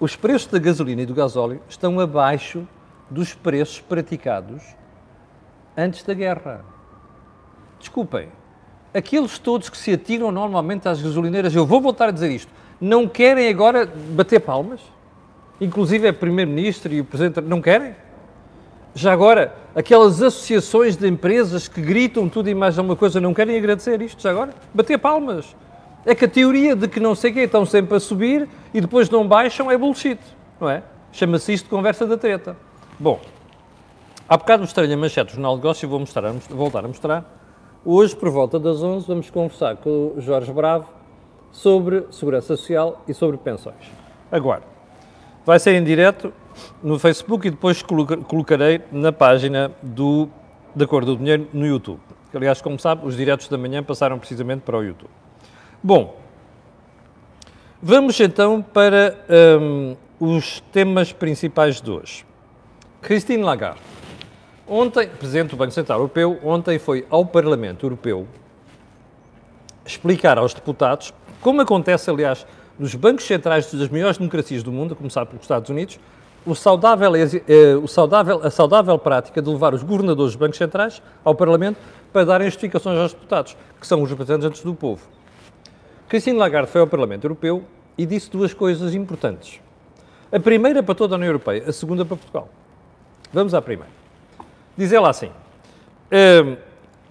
Os 0.00 0.16
preços 0.16 0.48
da 0.48 0.58
gasolina 0.58 1.02
e 1.02 1.06
do 1.06 1.14
gasóleo 1.14 1.60
estão 1.68 2.00
abaixo 2.00 2.66
dos 3.08 3.32
preços 3.32 3.80
praticados 3.80 4.64
antes 5.76 6.02
da 6.02 6.12
guerra. 6.12 6.64
Desculpem, 7.78 8.30
aqueles 8.92 9.38
todos 9.38 9.68
que 9.68 9.78
se 9.78 9.92
atiram 9.92 10.32
normalmente 10.32 10.88
às 10.88 11.00
gasolineiras, 11.00 11.54
eu 11.54 11.64
vou 11.64 11.80
voltar 11.80 12.08
a 12.08 12.10
dizer 12.10 12.32
isto, 12.32 12.52
não 12.80 13.06
querem 13.06 13.48
agora 13.48 13.86
bater 13.86 14.40
palmas? 14.40 14.80
Inclusive 15.60 16.08
é 16.08 16.12
Primeiro-Ministro 16.12 16.92
e 16.92 17.00
o 17.00 17.04
Presidente, 17.04 17.40
não 17.42 17.62
querem? 17.62 17.94
Já 18.92 19.12
agora, 19.12 19.54
aquelas 19.72 20.20
associações 20.20 20.96
de 20.96 21.06
empresas 21.06 21.68
que 21.68 21.80
gritam 21.80 22.28
tudo 22.28 22.50
e 22.50 22.54
mais 22.56 22.76
alguma 22.76 22.96
coisa, 22.96 23.20
não 23.20 23.32
querem 23.32 23.56
agradecer 23.56 24.02
isto 24.02 24.20
já 24.20 24.30
agora? 24.30 24.52
Bater 24.74 24.98
palmas. 24.98 25.54
É 26.06 26.14
que 26.14 26.24
a 26.24 26.28
teoria 26.28 26.76
de 26.76 26.86
que 26.86 27.00
não 27.00 27.14
sei 27.14 27.32
o 27.32 27.38
estão 27.38 27.64
sempre 27.64 27.96
a 27.96 28.00
subir 28.00 28.48
e 28.72 28.80
depois 28.80 29.08
não 29.08 29.26
baixam 29.26 29.70
é 29.70 29.78
bullshit, 29.78 30.18
não 30.60 30.68
é? 30.68 30.82
Chama-se 31.12 31.52
isto 31.52 31.68
conversa 31.68 32.06
da 32.06 32.16
treta. 32.16 32.56
Bom, 32.98 33.20
há 34.28 34.36
bocado 34.36 34.62
mostrei 34.62 34.92
a 34.92 34.96
manchete 34.96 35.30
do 35.30 35.34
Jornal 35.34 35.54
de 35.54 35.62
Negócio 35.62 35.86
e 35.86 35.88
vou 35.88 36.00
mostrar, 36.00 36.30
voltar 36.50 36.84
a 36.84 36.88
mostrar. 36.88 37.24
Hoje, 37.84 38.14
por 38.16 38.30
volta 38.30 38.58
das 38.58 38.82
11, 38.82 39.06
vamos 39.06 39.30
conversar 39.30 39.76
com 39.76 40.14
o 40.16 40.20
Jorge 40.20 40.52
Bravo 40.52 40.86
sobre 41.52 42.06
Segurança 42.10 42.56
Social 42.56 43.02
e 43.06 43.14
sobre 43.14 43.36
pensões. 43.36 43.92
Agora, 44.30 44.62
vai 45.44 45.58
ser 45.58 45.74
em 45.74 45.84
direto 45.84 46.32
no 46.82 46.98
Facebook 46.98 47.46
e 47.46 47.50
depois 47.50 47.82
colocarei 47.82 48.82
na 48.90 49.12
página 49.12 49.70
do 49.82 50.28
da 50.74 50.86
Cor 50.86 51.04
do 51.04 51.16
Dinheiro 51.16 51.46
no 51.52 51.66
YouTube. 51.66 52.00
Aliás, 52.34 52.60
como 52.60 52.78
sabe, 52.80 53.06
os 53.06 53.16
diretos 53.16 53.48
da 53.48 53.56
manhã 53.56 53.82
passaram 53.82 54.18
precisamente 54.18 54.62
para 54.62 54.76
o 54.76 54.82
YouTube. 54.82 55.10
Bom, 55.86 56.16
vamos 57.82 58.18
então 58.18 58.62
para 58.62 59.18
um, 59.60 59.94
os 60.18 60.60
temas 60.72 61.12
principais 61.12 61.78
de 61.78 61.90
hoje. 61.90 62.24
Christine 63.02 63.42
Lagarde. 63.42 63.80
Ontem, 64.66 65.06
Presidente 65.06 65.50
do 65.50 65.56
Banco 65.58 65.72
Central 65.72 65.98
Europeu, 65.98 66.40
ontem 66.42 66.78
foi 66.78 67.06
ao 67.10 67.26
Parlamento 67.26 67.84
Europeu 67.84 68.26
explicar 69.84 70.38
aos 70.38 70.54
deputados, 70.54 71.12
como 71.42 71.60
acontece, 71.60 72.08
aliás, 72.08 72.46
nos 72.78 72.94
bancos 72.94 73.26
centrais 73.26 73.70
das 73.70 73.90
maiores 73.90 74.16
democracias 74.16 74.62
do 74.62 74.72
mundo, 74.72 74.94
a 74.94 74.96
começar 74.96 75.26
pelos 75.26 75.42
Estados 75.42 75.68
Unidos, 75.68 76.00
o 76.46 76.54
saudável, 76.54 77.14
eh, 77.14 77.76
o 77.76 77.86
saudável, 77.86 78.40
a 78.42 78.50
saudável 78.50 78.98
prática 78.98 79.42
de 79.42 79.50
levar 79.50 79.74
os 79.74 79.82
governadores 79.82 80.32
dos 80.32 80.40
bancos 80.40 80.56
centrais 80.56 81.02
ao 81.22 81.34
Parlamento 81.34 81.76
para 82.10 82.24
darem 82.24 82.46
justificações 82.46 82.98
aos 82.98 83.12
deputados, 83.12 83.54
que 83.78 83.86
são 83.86 84.00
os 84.00 84.08
representantes 84.08 84.62
do 84.62 84.74
povo. 84.74 85.06
Christine 86.14 86.38
Lagarde 86.38 86.70
foi 86.70 86.80
ao 86.80 86.86
Parlamento 86.86 87.24
Europeu 87.24 87.64
e 87.98 88.06
disse 88.06 88.30
duas 88.30 88.54
coisas 88.54 88.94
importantes. 88.94 89.58
A 90.30 90.38
primeira 90.38 90.80
para 90.80 90.94
toda 90.94 91.16
a 91.16 91.16
União 91.16 91.26
Europeia, 91.26 91.64
a 91.66 91.72
segunda 91.72 92.04
para 92.04 92.16
Portugal. 92.16 92.48
Vamos 93.32 93.52
à 93.52 93.60
primeira. 93.60 93.90
Diz 94.76 94.92
ela 94.92 95.10
assim: 95.10 95.32
ehm, 96.12 96.56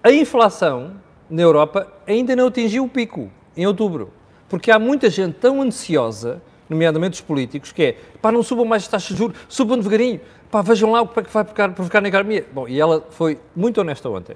a 0.02 0.10
inflação 0.10 0.92
na 1.28 1.42
Europa 1.42 1.86
ainda 2.06 2.34
não 2.34 2.46
atingiu 2.46 2.84
o 2.84 2.88
pico 2.88 3.30
em 3.54 3.66
outubro, 3.66 4.10
porque 4.48 4.70
há 4.70 4.78
muita 4.78 5.10
gente 5.10 5.34
tão 5.34 5.60
ansiosa 5.60 6.40
nomeadamente 6.66 7.16
os 7.16 7.20
políticos, 7.20 7.72
que 7.72 7.82
é, 7.82 7.92
pá, 8.22 8.32
não 8.32 8.42
subam 8.42 8.64
mais 8.64 8.84
as 8.84 8.88
taxas 8.88 9.10
de 9.10 9.18
juros, 9.18 9.36
subam 9.50 9.76
devagarinho, 9.76 10.18
pá, 10.50 10.62
vejam 10.62 10.90
lá 10.90 11.02
o 11.02 11.08
que 11.08 11.20
é 11.20 11.22
vai 11.24 11.44
provocar 11.44 12.00
na 12.00 12.08
economia. 12.08 12.46
Bom, 12.50 12.66
e 12.66 12.80
ela 12.80 13.04
foi 13.10 13.38
muito 13.54 13.78
honesta 13.82 14.08
ontem. 14.08 14.34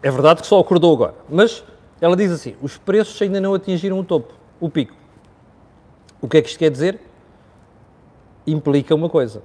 É 0.00 0.12
verdade 0.12 0.42
que 0.42 0.46
só 0.46 0.60
acordou 0.60 0.94
agora, 0.94 1.16
mas 1.28 1.64
ela 2.00 2.16
diz 2.16 2.30
assim, 2.30 2.54
os 2.60 2.76
preços 2.76 3.20
ainda 3.22 3.40
não 3.40 3.54
atingiram 3.54 3.98
o 3.98 4.04
topo, 4.04 4.34
o 4.60 4.68
pico. 4.68 4.94
O 6.20 6.28
que 6.28 6.38
é 6.38 6.42
que 6.42 6.48
isto 6.48 6.58
quer 6.58 6.70
dizer? 6.70 7.00
Implica 8.46 8.94
uma 8.94 9.08
coisa, 9.08 9.42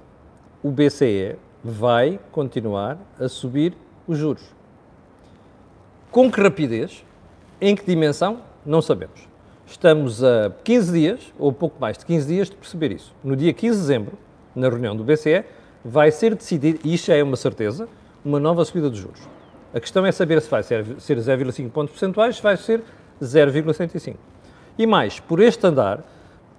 o 0.62 0.70
BCE 0.70 1.36
vai 1.62 2.18
continuar 2.30 2.98
a 3.18 3.28
subir 3.28 3.74
os 4.06 4.18
juros. 4.18 4.42
Com 6.10 6.30
que 6.30 6.40
rapidez? 6.40 7.04
Em 7.60 7.74
que 7.74 7.86
dimensão? 7.86 8.42
Não 8.66 8.82
sabemos. 8.82 9.28
Estamos 9.66 10.22
a 10.22 10.50
15 10.62 10.92
dias, 10.92 11.32
ou 11.38 11.52
pouco 11.52 11.80
mais 11.80 11.96
de 11.96 12.04
15 12.04 12.26
dias, 12.26 12.50
de 12.50 12.56
perceber 12.56 12.92
isso. 12.92 13.14
No 13.24 13.34
dia 13.34 13.52
15 13.52 13.76
de 13.76 13.80
dezembro, 13.80 14.18
na 14.54 14.68
reunião 14.68 14.94
do 14.94 15.02
BCE, 15.02 15.44
vai 15.84 16.10
ser 16.10 16.34
decidido, 16.34 16.80
e 16.84 16.94
isto 16.94 17.06
já 17.06 17.16
é 17.16 17.22
uma 17.22 17.36
certeza, 17.36 17.88
uma 18.24 18.38
nova 18.38 18.64
subida 18.64 18.90
de 18.90 19.00
juros. 19.00 19.20
A 19.74 19.80
questão 19.80 20.04
é 20.04 20.12
saber 20.12 20.40
se 20.42 20.50
vai 20.50 20.62
ser 20.62 20.84
0,5 20.84 21.70
pontos 21.70 21.92
percentuais, 21.92 22.36
se 22.36 22.42
vai 22.42 22.56
ser 22.56 22.82
0,75. 23.22 24.16
E 24.78 24.86
mais, 24.86 25.18
por 25.18 25.40
este 25.40 25.66
andar, 25.66 26.00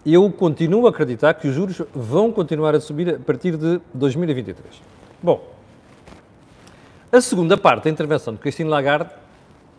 eu 0.06 0.30
continuo 0.32 0.88
a 0.88 0.90
acreditar 0.90 1.34
que 1.36 1.48
os 1.48 1.56
juros 1.56 1.82
vão 1.94 2.32
continuar 2.32 2.76
a 2.76 2.82
subir 2.82 3.16
a 3.16 3.20
partir 3.20 3.56
de 3.56 3.80
2023. 3.94 4.82
Bom, 5.22 5.48
a 7.12 7.22
segunda 7.22 7.56
parte 7.56 7.84
da 7.86 7.90
intervenção 7.90 8.34
de 8.34 8.40
Cristina 8.40 8.70
Lagarde 8.70 9.10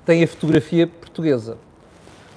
tem 0.06 0.22
a 0.22 0.28
fotografia 0.28 0.86
portuguesa. 0.86 1.58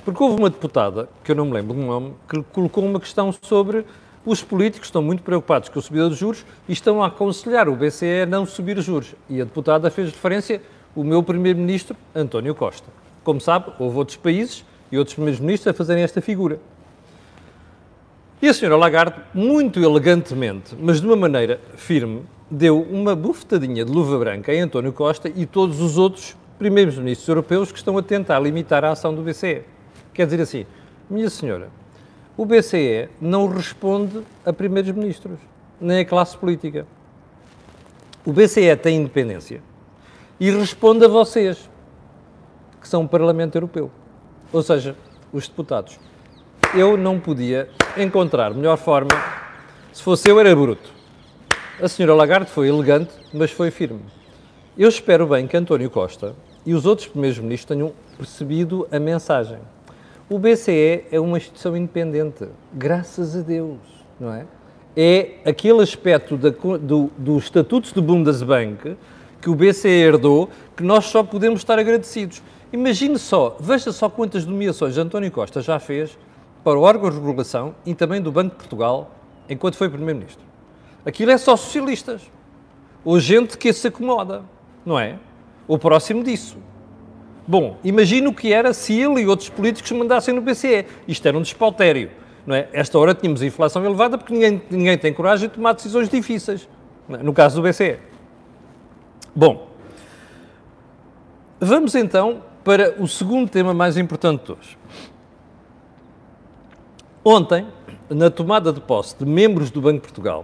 Porque 0.04 0.24
houve 0.24 0.40
uma 0.40 0.50
deputada, 0.50 1.08
que 1.24 1.32
eu 1.32 1.36
não 1.36 1.46
me 1.46 1.54
lembro 1.54 1.76
do 1.76 1.82
nome, 1.82 2.14
que 2.28 2.42
colocou 2.52 2.84
uma 2.84 3.00
questão 3.00 3.32
sobre 3.32 3.86
os 4.26 4.44
políticos 4.44 4.90
estão 4.90 5.02
muito 5.02 5.24
preocupados 5.24 5.70
com 5.70 5.80
a 5.80 5.82
subida 5.82 6.10
dos 6.10 6.18
juros 6.18 6.46
e 6.68 6.74
estão 6.74 7.02
a 7.02 7.08
aconselhar 7.08 7.70
o 7.70 7.76
BCE 7.76 8.24
a 8.24 8.26
não 8.26 8.46
subir 8.46 8.78
os 8.78 8.84
juros. 8.84 9.16
E 9.30 9.40
a 9.40 9.46
deputada 9.46 9.90
fez 9.90 10.10
referência 10.10 10.62
o 10.98 11.04
meu 11.04 11.22
primeiro-ministro, 11.22 11.96
António 12.16 12.56
Costa. 12.56 12.88
Como 13.24 13.40
sabe, 13.40 13.72
houve 13.78 13.98
outros 13.98 14.18
países 14.18 14.66
e 14.92 14.98
outros 14.98 15.14
primeiros-ministros 15.14 15.68
a 15.68 15.78
fazerem 15.78 16.04
esta 16.04 16.22
figura. 16.22 16.60
E 18.42 18.48
a 18.48 18.54
senhora 18.54 18.76
Lagarde, 18.76 19.22
muito 19.32 19.80
elegantemente, 19.80 20.76
mas 20.80 21.00
de 21.00 21.06
uma 21.06 21.16
maneira 21.16 21.62
firme, 21.76 22.24
deu 22.50 22.82
uma 22.82 23.16
bufetadinha 23.16 23.86
de 23.86 23.92
luva 23.92 24.18
branca 24.18 24.52
a 24.52 24.56
António 24.56 24.92
Costa 24.92 25.32
e 25.36 25.46
todos 25.46 25.82
os 25.82 26.00
outros 26.00 26.36
primeiros-ministros 26.58 27.28
europeus 27.28 27.72
que 27.72 27.78
estão 27.78 27.96
a 27.96 28.02
tentar 28.02 28.40
limitar 28.40 28.84
a 28.84 28.92
ação 28.92 29.14
do 29.14 29.22
BCE. 29.22 29.62
Quer 30.16 30.26
dizer 30.26 30.42
assim, 30.42 30.66
minha 31.08 31.30
senhora, 31.30 31.70
o 32.36 32.44
BCE 32.44 33.08
não 33.22 33.48
responde 33.48 34.24
a 34.44 34.52
primeiros 34.52 34.92
ministros, 34.94 35.38
nem 35.80 36.00
a 36.00 36.06
classe 36.06 36.36
política. 36.36 36.88
O 38.26 38.34
BCE 38.34 38.76
tem 38.78 38.98
independência 38.98 39.62
e 40.40 40.52
responde 40.52 41.06
a 41.06 41.08
vocês, 41.08 41.70
que 42.80 42.88
são 42.88 43.04
o 43.04 43.08
Parlamento 43.08 43.56
Europeu, 43.56 43.92
ou 44.52 44.62
seja, 44.62 44.96
os 45.32 45.48
deputados. 45.48 46.00
Eu 46.76 46.96
não 46.98 47.20
podia 47.20 47.70
encontrar 47.98 48.54
melhor 48.54 48.78
forma, 48.78 49.10
se 49.92 50.04
fosse 50.04 50.30
eu 50.30 50.40
era 50.40 50.56
bruto. 50.56 50.94
A 51.82 51.88
senhora 51.88 52.14
Lagarde 52.14 52.50
foi 52.50 52.68
elegante, 52.68 53.14
mas 53.34 53.52
foi 53.52 53.72
firme. 53.72 54.02
Eu 54.78 54.90
espero 54.90 55.28
bem 55.28 55.48
que 55.48 55.58
António 55.58 55.90
Costa 55.90 56.36
e 56.66 56.74
os 56.74 56.86
outros 56.86 57.08
primeiros 57.08 57.40
ministros 57.40 57.66
tenham 57.66 57.94
percebido 58.18 58.88
a 58.92 59.00
mensagem. 59.00 59.60
O 60.30 60.38
BCE 60.38 61.06
é 61.12 61.20
uma 61.20 61.38
instituição 61.38 61.76
independente, 61.78 62.48
graças 62.74 63.36
a 63.36 63.42
Deus, 63.42 63.78
não 64.20 64.34
é? 64.34 64.46
É 64.96 65.36
aquele 65.46 65.82
aspecto 65.82 66.36
da, 66.36 66.50
do, 66.50 67.10
do 67.18 67.38
Estatuto 67.38 67.94
de 67.94 68.02
Bundesbank 68.02 68.98
que 69.42 69.50
o 69.50 69.56
BCE 69.56 69.88
herdou 69.88 70.50
que 70.76 70.84
nós 70.84 71.06
só 71.06 71.24
podemos 71.24 71.60
estar 71.60 71.78
agradecidos. 71.80 72.42
Imagine 72.72 73.18
só, 73.18 73.56
veja 73.60 73.92
só 73.92 74.10
quantas 74.10 74.46
nomeações 74.46 74.98
António 74.98 75.32
Costa 75.32 75.62
já 75.62 75.80
fez 75.80 76.18
para 76.64 76.78
o 76.78 76.82
órgão 76.82 77.10
de 77.10 77.16
regulação 77.16 77.76
e 77.86 77.96
também 77.96 78.22
do 78.22 78.32
Banco 78.32 78.52
de 78.52 78.58
Portugal 78.58 79.12
enquanto 79.50 79.78
foi 79.78 79.90
Primeiro-Ministro. 79.90 80.44
Aquilo 81.06 81.32
é 81.32 81.38
só 81.38 81.56
socialistas. 81.56 82.22
Ou 83.06 83.20
gente 83.20 83.58
que 83.58 83.72
se 83.72 83.88
acomoda, 83.88 84.44
não 84.86 85.00
é? 85.00 85.16
O 85.68 85.78
próximo 85.78 86.24
disso. 86.24 86.58
Bom, 87.48 87.78
imagino 87.82 88.32
o 88.32 88.34
que 88.34 88.52
era 88.52 88.74
se 88.74 89.00
ele 89.00 89.22
e 89.22 89.28
outros 89.28 89.48
políticos 89.48 89.90
mandassem 89.94 90.34
no 90.34 90.42
BCE. 90.42 90.86
Isto 91.08 91.26
era 91.26 91.38
um 91.38 91.42
despautério. 91.42 92.12
Não 92.46 92.54
é? 92.54 92.68
Esta 92.74 93.00
hora 93.00 93.16
tínhamos 93.16 93.42
inflação 93.42 93.86
elevada 93.86 94.18
porque 94.18 94.34
ninguém, 94.34 94.62
ninguém 94.70 94.98
tem 94.98 95.14
coragem 95.14 95.48
de 95.48 95.56
tomar 95.56 95.74
decisões 95.74 96.10
difíceis. 96.10 96.68
É? 97.10 97.18
No 97.24 97.32
caso 97.32 97.62
do 97.62 97.66
BCE. 97.66 98.00
Bom, 99.38 99.68
vamos 101.60 101.94
então 101.94 102.42
para 102.64 103.00
o 103.00 103.08
segundo 103.08 103.48
tema 103.48 103.72
mais 103.72 103.96
importante 103.96 104.44
de 104.44 104.52
hoje. 104.52 104.76
Ontem, 107.24 107.68
na 108.10 108.32
tomada 108.32 108.74
de 108.74 108.82
posse 108.82 109.16
de 109.16 109.28
membros 109.28 109.70
do 109.70 109.80
Banco 109.80 109.98
de 109.98 110.02
Portugal, 110.02 110.44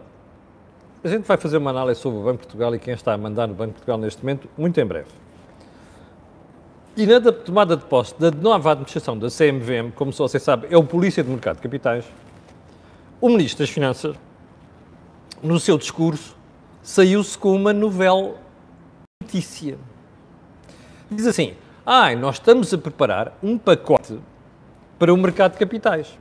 a 1.04 1.08
gente 1.08 1.26
vai 1.26 1.38
fazer 1.38 1.58
uma 1.58 1.72
análise 1.72 2.02
sobre 2.02 2.20
o 2.20 2.24
Banco 2.24 2.42
de 2.42 2.44
Portugal 2.44 2.76
e 2.76 2.78
quem 2.78 2.94
está 2.94 3.14
a 3.14 3.18
mandar 3.18 3.48
no 3.48 3.56
Banco 3.56 3.70
de 3.70 3.78
Portugal 3.78 3.98
neste 3.98 4.22
momento, 4.22 4.48
muito 4.56 4.80
em 4.80 4.86
breve. 4.86 5.10
E 6.96 7.08
na 7.08 7.20
tomada 7.32 7.76
de 7.76 7.86
posse 7.86 8.14
da 8.20 8.30
nova 8.30 8.74
administração 8.74 9.18
da 9.18 9.28
CMVM, 9.28 9.92
como 9.96 10.14
você 10.14 10.38
sabe, 10.38 10.68
é 10.70 10.78
o 10.78 10.84
Polícia 10.84 11.24
de 11.24 11.32
Mercado 11.32 11.56
de 11.56 11.64
Capitais, 11.64 12.06
o 13.20 13.28
Ministro 13.28 13.64
das 13.64 13.72
Finanças, 13.72 14.16
no 15.42 15.60
seu 15.60 15.80
discurso, 15.80 16.38
saiu-se 16.84 17.36
com 17.36 17.56
uma 17.56 17.74
novela 17.74 18.44
notícia. 19.24 19.78
Diz 21.10 21.26
assim: 21.26 21.56
ah, 21.86 22.14
nós 22.16 22.36
estamos 22.36 22.74
a 22.74 22.78
preparar 22.78 23.38
um 23.42 23.58
pacote 23.58 24.20
para 25.00 25.14
o 25.14 25.18
mercado 25.18 25.54
de 25.54 25.58
capitais. 25.58 26.18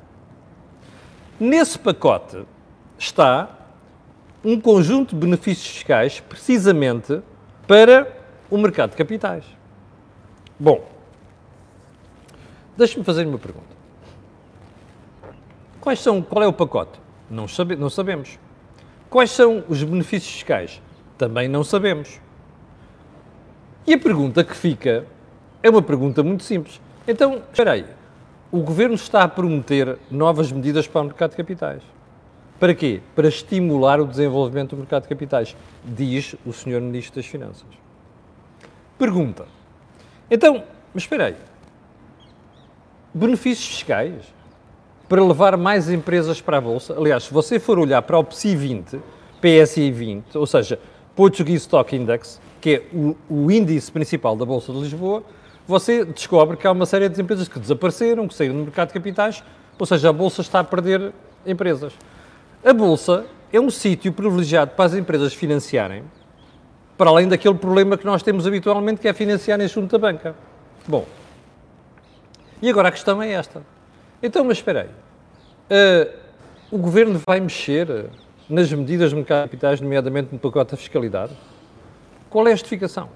Nesse 1.39 1.79
pacote 1.79 2.45
está 2.99 3.51
um 4.45 4.61
conjunto 4.61 5.15
de 5.15 5.21
benefícios 5.21 5.67
fiscais 5.67 6.21
precisamente 6.21 7.21
para 7.67 8.17
o 8.51 8.57
mercado 8.57 8.91
de 8.91 8.97
capitais. 8.97 9.45
Bom, 10.59 10.89
deixe-me 12.77 13.05
fazer 13.05 13.27
uma 13.27 13.39
pergunta. 13.39 13.73
Quais 15.81 16.01
são, 16.01 16.23
qual 16.23 16.45
é 16.45 16.47
o 16.47 16.53
pacote? 16.53 17.01
Não, 17.29 17.49
sabe, 17.49 17.77
não 17.77 17.91
sabemos. 17.91 18.39
Quais 19.11 19.31
são 19.31 19.65
os 19.69 19.83
benefícios 19.83 20.33
fiscais? 20.33 20.81
Também 21.19 21.49
não 21.49 21.65
sabemos. 21.65 22.21
E 23.87 23.95
a 23.95 23.99
pergunta 23.99 24.45
que 24.45 24.55
fica 24.57 25.07
é 25.63 25.71
uma 25.71 25.83
pergunta 25.83 26.23
muito 26.23 26.43
simples. 26.43 26.81
Então, 27.07 27.43
espera 27.51 27.73
aí. 27.73 27.87
O 28.51 28.61
Governo 28.61 28.95
está 28.95 29.23
a 29.23 29.29
prometer 29.29 29.99
novas 30.11 30.53
medidas 30.53 30.87
para 30.87 31.01
o 31.01 31.05
mercado 31.05 31.31
de 31.31 31.37
capitais. 31.37 31.83
Para 32.61 32.75
quê? 32.75 33.01
Para 33.15 33.29
estimular 33.29 34.01
o 34.01 34.07
desenvolvimento 34.07 34.71
do 34.71 34.77
mercado 34.77 35.03
de 35.03 35.09
capitais, 35.09 35.57
diz 35.85 36.37
o 36.47 36.53
Sr. 36.53 36.81
Ministro 36.81 37.17
das 37.17 37.27
Finanças. 37.27 37.67
Pergunta. 38.99 39.47
Então, 40.31 40.63
mas 40.95 41.03
espera 41.03 41.27
aí. 41.27 41.37
Benefícios 43.15 43.67
fiscais? 43.67 44.33
para 45.13 45.23
levar 45.23 45.59
mais 45.59 45.91
empresas 45.91 46.41
para 46.41 46.57
a 46.57 46.61
Bolsa. 46.63 46.95
Aliás, 46.97 47.25
se 47.25 47.35
você 47.35 47.61
for 47.61 47.79
olhar 47.79 48.01
para 48.01 48.19
o 48.19 48.25
PSI 48.25 48.57
20, 48.57 48.99
PSI 49.43 49.91
20, 49.91 50.39
ou 50.39 50.47
seja, 50.47 50.79
Portuguese 51.15 51.59
Stock 51.59 51.95
Index, 51.95 52.41
que 52.63 52.77
é 52.77 52.97
o, 52.97 53.17
o 53.29 53.51
índice 53.51 53.91
principal 53.91 54.37
da 54.37 54.47
Bolsa 54.47 54.73
de 54.73 54.79
Lisboa, 54.79 55.25
você 55.67 56.05
descobre 56.05 56.57
que 56.57 56.65
há 56.65 56.71
uma 56.71 56.87
série 56.87 57.09
de 57.09 57.21
empresas 57.21 57.49
que 57.49 57.59
desapareceram, 57.59 58.29
que 58.29 58.35
saíram 58.35 58.55
do 58.55 58.63
mercado 58.63 58.89
de 58.89 58.95
capitais, 58.95 59.43
ou 59.77 59.85
seja, 59.85 60.11
a 60.11 60.13
Bolsa 60.13 60.43
está 60.43 60.61
a 60.61 60.65
perder 60.65 61.13
empresas. 61.45 61.93
A 62.65 62.73
Bolsa 62.73 63.27
é 63.53 63.61
um 63.61 63.69
sítio 63.69 64.13
privilegiado 64.13 64.71
para 64.77 64.85
as 64.85 64.95
empresas 64.95 65.35
financiarem, 65.35 66.05
para 66.97 67.11
além 67.11 67.27
daquele 67.27 67.57
problema 67.57 67.99
que 67.99 68.07
nós 68.07 68.23
temos 68.23 68.47
habitualmente, 68.47 69.01
que 69.01 69.09
é 69.09 69.13
financiarem 69.13 69.67
junto 69.67 69.91
da 69.91 69.99
banca. 69.99 70.37
Bom, 70.87 71.05
e 72.63 72.71
agora 72.71 72.89
a 72.89 72.93
questão 72.93 73.21
é 73.21 73.33
esta. 73.33 73.61
Então, 74.23 74.45
mas 74.45 74.59
espera 74.59 74.83
aí. 74.83 74.89
Uh, 75.69 76.23
o 76.71 76.79
Governo 76.79 77.21
vai 77.27 77.41
mexer 77.41 78.07
nas 78.49 78.73
medidas 78.73 79.11
de 79.11 79.17
mercado 79.17 79.45
de 79.45 79.49
capitais, 79.51 79.81
nomeadamente 79.81 80.29
no 80.33 80.39
pacote 80.39 80.71
da 80.71 80.77
fiscalidade? 80.77 81.33
Qual 82.33 82.49
é 82.49 82.53
a 82.53 82.55
justificação? 82.55 83.11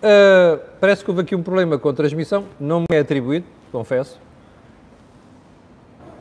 Uh, 0.00 0.60
parece 0.80 1.02
que 1.02 1.10
houve 1.10 1.22
aqui 1.22 1.34
um 1.34 1.42
problema 1.42 1.76
com 1.76 1.88
a 1.88 1.92
transmissão, 1.92 2.44
não 2.60 2.82
me 2.82 2.86
é 2.96 3.00
atribuído, 3.00 3.46
confesso. 3.72 4.20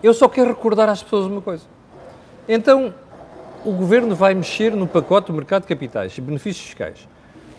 Eu 0.01 0.15
só 0.15 0.27
quero 0.27 0.47
recordar 0.49 0.89
às 0.89 1.03
pessoas 1.03 1.27
uma 1.27 1.41
coisa. 1.41 1.63
Então, 2.49 2.91
o 3.63 3.71
Governo 3.71 4.15
vai 4.15 4.33
mexer 4.33 4.75
no 4.75 4.87
pacote 4.87 5.27
do 5.27 5.33
mercado 5.33 5.61
de 5.61 5.67
capitais 5.67 6.17
e 6.17 6.21
benefícios 6.21 6.65
fiscais, 6.65 7.07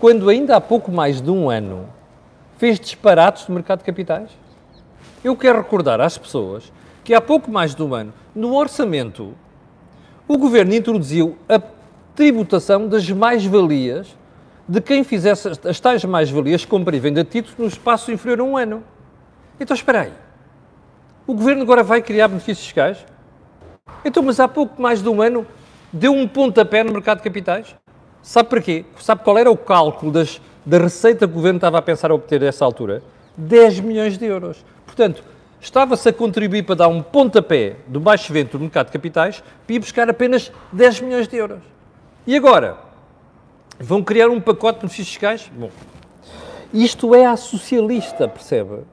quando 0.01 0.29
ainda 0.29 0.57
há 0.57 0.61
pouco 0.61 0.91
mais 0.91 1.21
de 1.21 1.31
um 1.31 1.49
ano 1.49 1.89
fez 2.59 2.81
disparates 2.81 3.47
do 3.47 3.53
mercado 3.53 3.79
de 3.79 3.85
capitais? 3.85 4.31
Eu 5.23 5.37
quero 5.37 5.59
recordar 5.59 6.01
às 6.01 6.19
pessoas 6.19 6.73
que 7.05 7.15
há 7.15 7.21
pouco 7.21 7.49
mais 7.49 7.77
de 7.77 7.83
um 7.85 7.95
ano, 7.95 8.13
no 8.35 8.57
orçamento, 8.57 9.35
o 10.27 10.37
Governo 10.37 10.75
introduziu 10.75 11.37
a 11.49 11.61
tributação 12.15 12.89
das 12.89 13.09
mais-valias 13.11 14.17
de 14.67 14.81
quem 14.81 15.05
fizesse 15.05 15.51
as 15.65 15.79
tais 15.79 16.05
mais-valias, 16.05 16.65
compra 16.65 16.97
e 16.97 17.01
venda 17.01 17.23
títulos, 17.23 17.59
no 17.59 17.67
espaço 17.67 18.11
inferior 18.11 18.41
a 18.41 18.45
um 18.45 18.57
ano. 18.57 18.83
Então, 19.61 19.75
espera 19.75 20.03
aí. 20.03 20.13
O 21.27 21.35
Governo 21.35 21.63
agora 21.63 21.83
vai 21.83 22.01
criar 22.01 22.29
benefícios 22.29 22.67
fiscais? 22.67 23.05
Então, 24.05 24.23
mas 24.23 24.41
há 24.41 24.49
pouco 24.49 24.81
mais 24.81 25.03
de 25.03 25.09
um 25.09 25.21
ano 25.21 25.47
deu 25.93 26.13
um 26.13 26.27
pontapé 26.27 26.83
no 26.83 26.93
mercado 26.93 27.19
de 27.19 27.25
capitais? 27.25 27.75
Sabe 28.23 28.49
porquê? 28.49 28.85
Sabe 28.99 29.23
qual 29.23 29.37
era 29.37 29.51
o 29.51 29.57
cálculo 29.57 30.11
das, 30.11 30.41
da 30.65 30.79
receita 30.79 31.27
que 31.27 31.33
o 31.33 31.37
Governo 31.37 31.59
estava 31.59 31.79
a 31.79 31.83
pensar 31.83 32.11
a 32.11 32.15
obter 32.15 32.41
nessa 32.41 32.65
altura? 32.65 33.03
10 33.37 33.81
milhões 33.81 34.17
de 34.17 34.25
euros. 34.25 34.65
Portanto, 34.87 35.23
estava-se 35.61 36.09
a 36.09 36.13
contribuir 36.13 36.63
para 36.63 36.77
dar 36.77 36.89
um 36.89 37.03
pontapé 37.03 37.77
do 37.87 38.01
baixo 38.01 38.33
vento 38.33 38.57
do 38.57 38.63
mercado 38.63 38.87
de 38.87 38.93
capitais 38.93 39.43
para 39.67 39.77
ir 39.77 39.79
buscar 39.79 40.09
apenas 40.09 40.51
10 40.73 41.01
milhões 41.01 41.29
de 41.29 41.37
euros. 41.37 41.74
E 42.27 42.37
agora? 42.37 42.79
Vão 43.79 44.03
criar 44.03 44.29
um 44.29 44.41
pacote 44.41 44.79
de 44.79 44.81
benefícios 44.83 45.09
fiscais? 45.09 45.51
Bom, 45.55 45.71
isto 46.73 47.15
é 47.15 47.27
a 47.27 47.37
socialista, 47.37 48.29
percebe? 48.29 48.85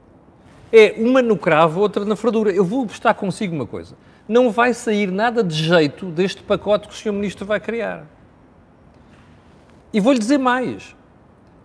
É 0.72 0.94
uma 0.98 1.22
no 1.22 1.36
cravo, 1.36 1.80
outra 1.80 2.04
na 2.04 2.16
fradura. 2.16 2.50
Eu 2.50 2.64
vou 2.64 2.84
estar 2.86 3.14
consigo 3.14 3.54
uma 3.54 3.66
coisa 3.66 3.96
não 4.28 4.50
vai 4.50 4.72
sair 4.72 5.10
nada 5.10 5.42
de 5.42 5.54
jeito 5.54 6.06
deste 6.06 6.42
pacote 6.42 6.88
que 6.88 6.94
o 6.94 6.96
Sr. 6.96 7.12
Ministro 7.12 7.44
vai 7.44 7.60
criar. 7.60 8.06
E 9.92 10.00
vou-lhe 10.00 10.18
dizer 10.18 10.38
mais. 10.38 10.96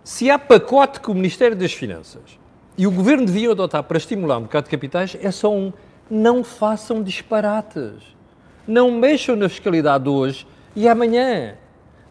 Se 0.04 0.30
há 0.30 0.38
pacote 0.38 1.00
que 1.00 1.10
o 1.10 1.14
Ministério 1.14 1.56
das 1.56 1.72
Finanças 1.72 2.38
e 2.76 2.86
o 2.86 2.90
Governo 2.90 3.26
deviam 3.26 3.52
adotar 3.52 3.82
para 3.84 3.96
estimular 3.96 4.38
o 4.38 4.40
mercado 4.40 4.64
de 4.64 4.70
capitais, 4.70 5.16
é 5.20 5.30
só 5.30 5.52
um. 5.52 5.72
Não 6.10 6.42
façam 6.42 7.02
disparates. 7.02 8.16
Não 8.66 8.90
mexam 8.90 9.36
na 9.36 9.48
fiscalidade 9.48 10.08
hoje 10.08 10.46
e 10.78 10.88
amanhã. 10.88 11.56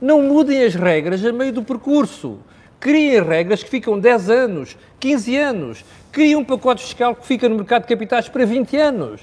Não 0.02 0.22
mudem 0.22 0.62
as 0.62 0.76
regras 0.76 1.24
a 1.24 1.32
meio 1.32 1.54
do 1.54 1.64
percurso. 1.64 2.40
Criem 2.82 3.24
regras 3.24 3.64
que 3.64 3.70
ficam 3.70 3.98
10 3.98 4.30
anos, 4.30 4.78
15 5.00 5.38
anos. 5.38 5.86
Criem 6.12 6.36
um 6.36 6.44
pacote 6.44 6.84
fiscal 6.84 7.16
que 7.16 7.26
fica 7.26 7.48
no 7.48 7.56
mercado 7.56 7.84
de 7.84 7.88
capitais 7.88 8.28
para 8.28 8.46
20 8.46 8.76
anos. 8.76 9.22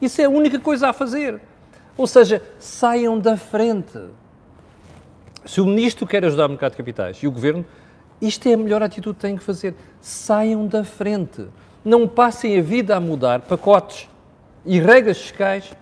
Isso 0.00 0.20
é 0.22 0.26
a 0.26 0.30
única 0.30 0.60
coisa 0.60 0.90
a 0.90 0.92
fazer. 0.92 1.40
Ou 1.96 2.06
seja, 2.06 2.40
saiam 2.60 3.18
da 3.18 3.36
frente. 3.36 3.98
Se 5.44 5.60
o 5.60 5.66
ministro 5.66 6.06
quer 6.06 6.24
ajudar 6.24 6.46
o 6.46 6.50
mercado 6.50 6.70
de 6.70 6.76
capitais 6.76 7.16
e 7.16 7.26
o 7.26 7.32
governo, 7.32 7.66
isto 8.22 8.48
é 8.48 8.54
a 8.54 8.56
melhor 8.56 8.80
atitude 8.80 9.16
que 9.16 9.22
têm 9.22 9.36
que 9.36 9.42
fazer. 9.42 9.74
Saiam 10.00 10.68
da 10.68 10.84
frente. 10.84 11.48
Não 11.84 12.06
passem 12.06 12.56
a 12.56 12.62
vida 12.62 12.94
a 12.94 13.00
mudar 13.00 13.40
pacotes 13.40 14.08
e 14.64 14.78
regras 14.78 15.18
fiscais 15.18 15.72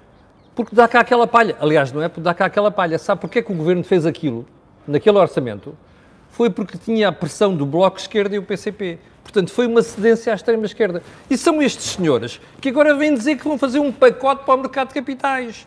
porque 0.55 0.75
dá 0.75 0.87
cá 0.87 1.01
aquela 1.01 1.27
palha. 1.27 1.57
Aliás, 1.61 1.93
não 1.93 2.03
é 2.03 2.09
porque 2.09 2.21
dá 2.21 2.35
cá 2.35 2.47
aquela 2.47 2.71
palha. 2.71 2.99
Sabe 2.99 3.21
porquê 3.21 3.43
que 3.43 3.53
o 3.53 3.55
governo 3.55 3.83
fez 3.83 4.05
aquilo 4.05 4.47
naquele 4.87 5.19
orçamento? 5.19 5.77
Foi 6.31 6.51
porque 6.51 6.79
tinha 6.79 7.09
a 7.09 7.13
pressão 7.13 7.55
do 7.55 7.67
Bloco 7.67 7.99
Esquerda 7.99 8.35
e 8.35 8.39
o 8.39 8.43
PCP. 8.43 8.99
Portanto, 9.23 9.51
foi 9.51 9.67
uma 9.67 9.83
cedência 9.83 10.33
à 10.33 10.37
extrema-esquerda. 10.37 11.03
E 11.31 11.37
são 11.37 11.63
estes 11.63 11.85
senhores 11.93 12.41
que 12.61 12.69
agora 12.69 12.95
vêm 12.95 13.15
dizer 13.15 13.37
que 13.37 13.45
vão 13.45 13.57
fazer 13.57 13.79
um 13.79 13.93
pacote 13.93 14.45
para 14.45 14.55
o 14.55 14.59
mercado 14.59 14.89
de 14.89 14.95
capitais 14.95 15.67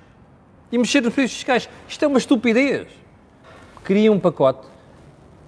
e 0.72 0.78
mexer 0.78 1.02
nos 1.02 1.14
preços 1.14 1.38
fiscais. 1.38 1.70
Isto 1.88 2.06
é 2.06 2.08
uma 2.08 2.18
estupidez. 2.18 2.88
Criam 3.84 4.16
um 4.16 4.20
pacote, 4.20 4.68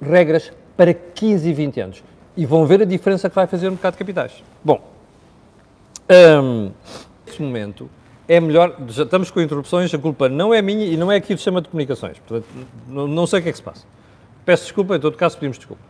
regras 0.02 0.52
para 0.76 0.94
15 0.94 1.50
e 1.50 1.54
20 1.54 1.80
anos. 1.80 2.04
E 2.36 2.46
vão 2.46 2.66
ver 2.66 2.82
a 2.82 2.86
diferença 2.86 3.30
que 3.30 3.36
vai 3.36 3.48
fazer 3.48 3.66
no 3.66 3.74
mercado 3.74 3.94
de 3.94 4.00
capitais. 4.00 4.44
Bom, 4.64 4.80
um, 6.10 6.72
neste 7.26 7.42
momento 7.42 7.90
é 8.28 8.40
melhor, 8.40 8.76
já 8.90 9.04
estamos 9.04 9.32
com 9.32 9.40
interrupções, 9.40 9.94
a 9.94 9.98
culpa 9.98 10.28
não 10.28 10.54
é 10.54 10.62
minha 10.62 10.86
e 10.86 10.98
não 10.98 11.12
é 11.12 11.16
aqui 11.16 11.34
do 11.34 11.38
sistema 11.38 11.62
de 11.62 11.70
comunicações. 11.70 12.20
Portanto, 12.20 12.46
não, 12.88 13.26
sei 13.26 13.40
o 13.40 13.44
que 13.44 13.50
é 13.50 13.52
que 13.52 13.58
se 13.58 13.64
passa. 13.64 13.86
Peço 14.46 14.64
desculpa, 14.64 14.98
em 14.98 15.00
todo 15.00 15.16
caso 15.16 15.36
pedimos 15.36 15.58
desculpa. 15.58 15.82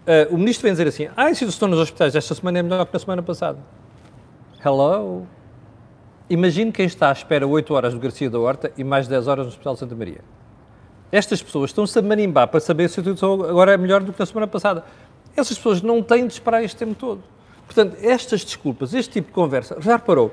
Uh, 0.00 0.34
o 0.34 0.38
ministro 0.38 0.64
vem 0.64 0.72
dizer 0.72 0.88
assim: 0.88 1.08
ah, 1.16 1.26
a 1.26 1.34
situação 1.34 1.68
nos 1.68 1.78
hospitais 1.78 2.16
esta 2.16 2.34
semana 2.34 2.58
é 2.58 2.62
melhor 2.62 2.84
que 2.86 2.92
na 2.92 2.98
semana 2.98 3.22
passada. 3.22 3.58
Hello? 4.64 5.26
Imagine 6.28 6.72
quem 6.72 6.86
está 6.86 7.08
à 7.08 7.12
espera 7.12 7.46
8 7.46 7.74
horas 7.74 7.94
do 7.94 8.00
Garcia 8.00 8.28
da 8.30 8.38
Horta 8.38 8.72
e 8.76 8.84
mais 8.84 9.06
10 9.06 9.28
horas 9.28 9.46
no 9.46 9.50
Hospital 9.50 9.76
Santa 9.76 9.94
Maria. 9.94 10.20
Estas 11.12 11.42
pessoas 11.42 11.70
estão-se 11.70 11.98
a 11.98 12.02
marimbar 12.02 12.48
para 12.48 12.60
saber 12.60 12.88
se 12.88 13.00
a 13.00 13.02
situação 13.02 13.34
agora 13.44 13.72
é 13.72 13.76
melhor 13.76 14.00
do 14.00 14.12
que 14.12 14.20
na 14.20 14.26
semana 14.26 14.46
passada. 14.46 14.84
Essas 15.36 15.56
pessoas 15.56 15.82
não 15.82 16.02
têm 16.02 16.26
de 16.26 16.32
esperar 16.32 16.62
este 16.62 16.76
tempo 16.76 16.94
todo. 16.94 17.22
Portanto, 17.66 17.96
estas 18.00 18.44
desculpas, 18.44 18.94
este 18.94 19.12
tipo 19.12 19.28
de 19.28 19.34
conversa, 19.34 19.76
já 19.80 19.96
reparou? 19.96 20.32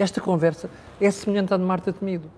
Esta 0.00 0.18
conversa 0.18 0.70
é 0.98 1.10
semelhante 1.10 1.52
à 1.52 1.58
de 1.58 1.62
Marta 1.62 1.92
Temido. 1.92 2.30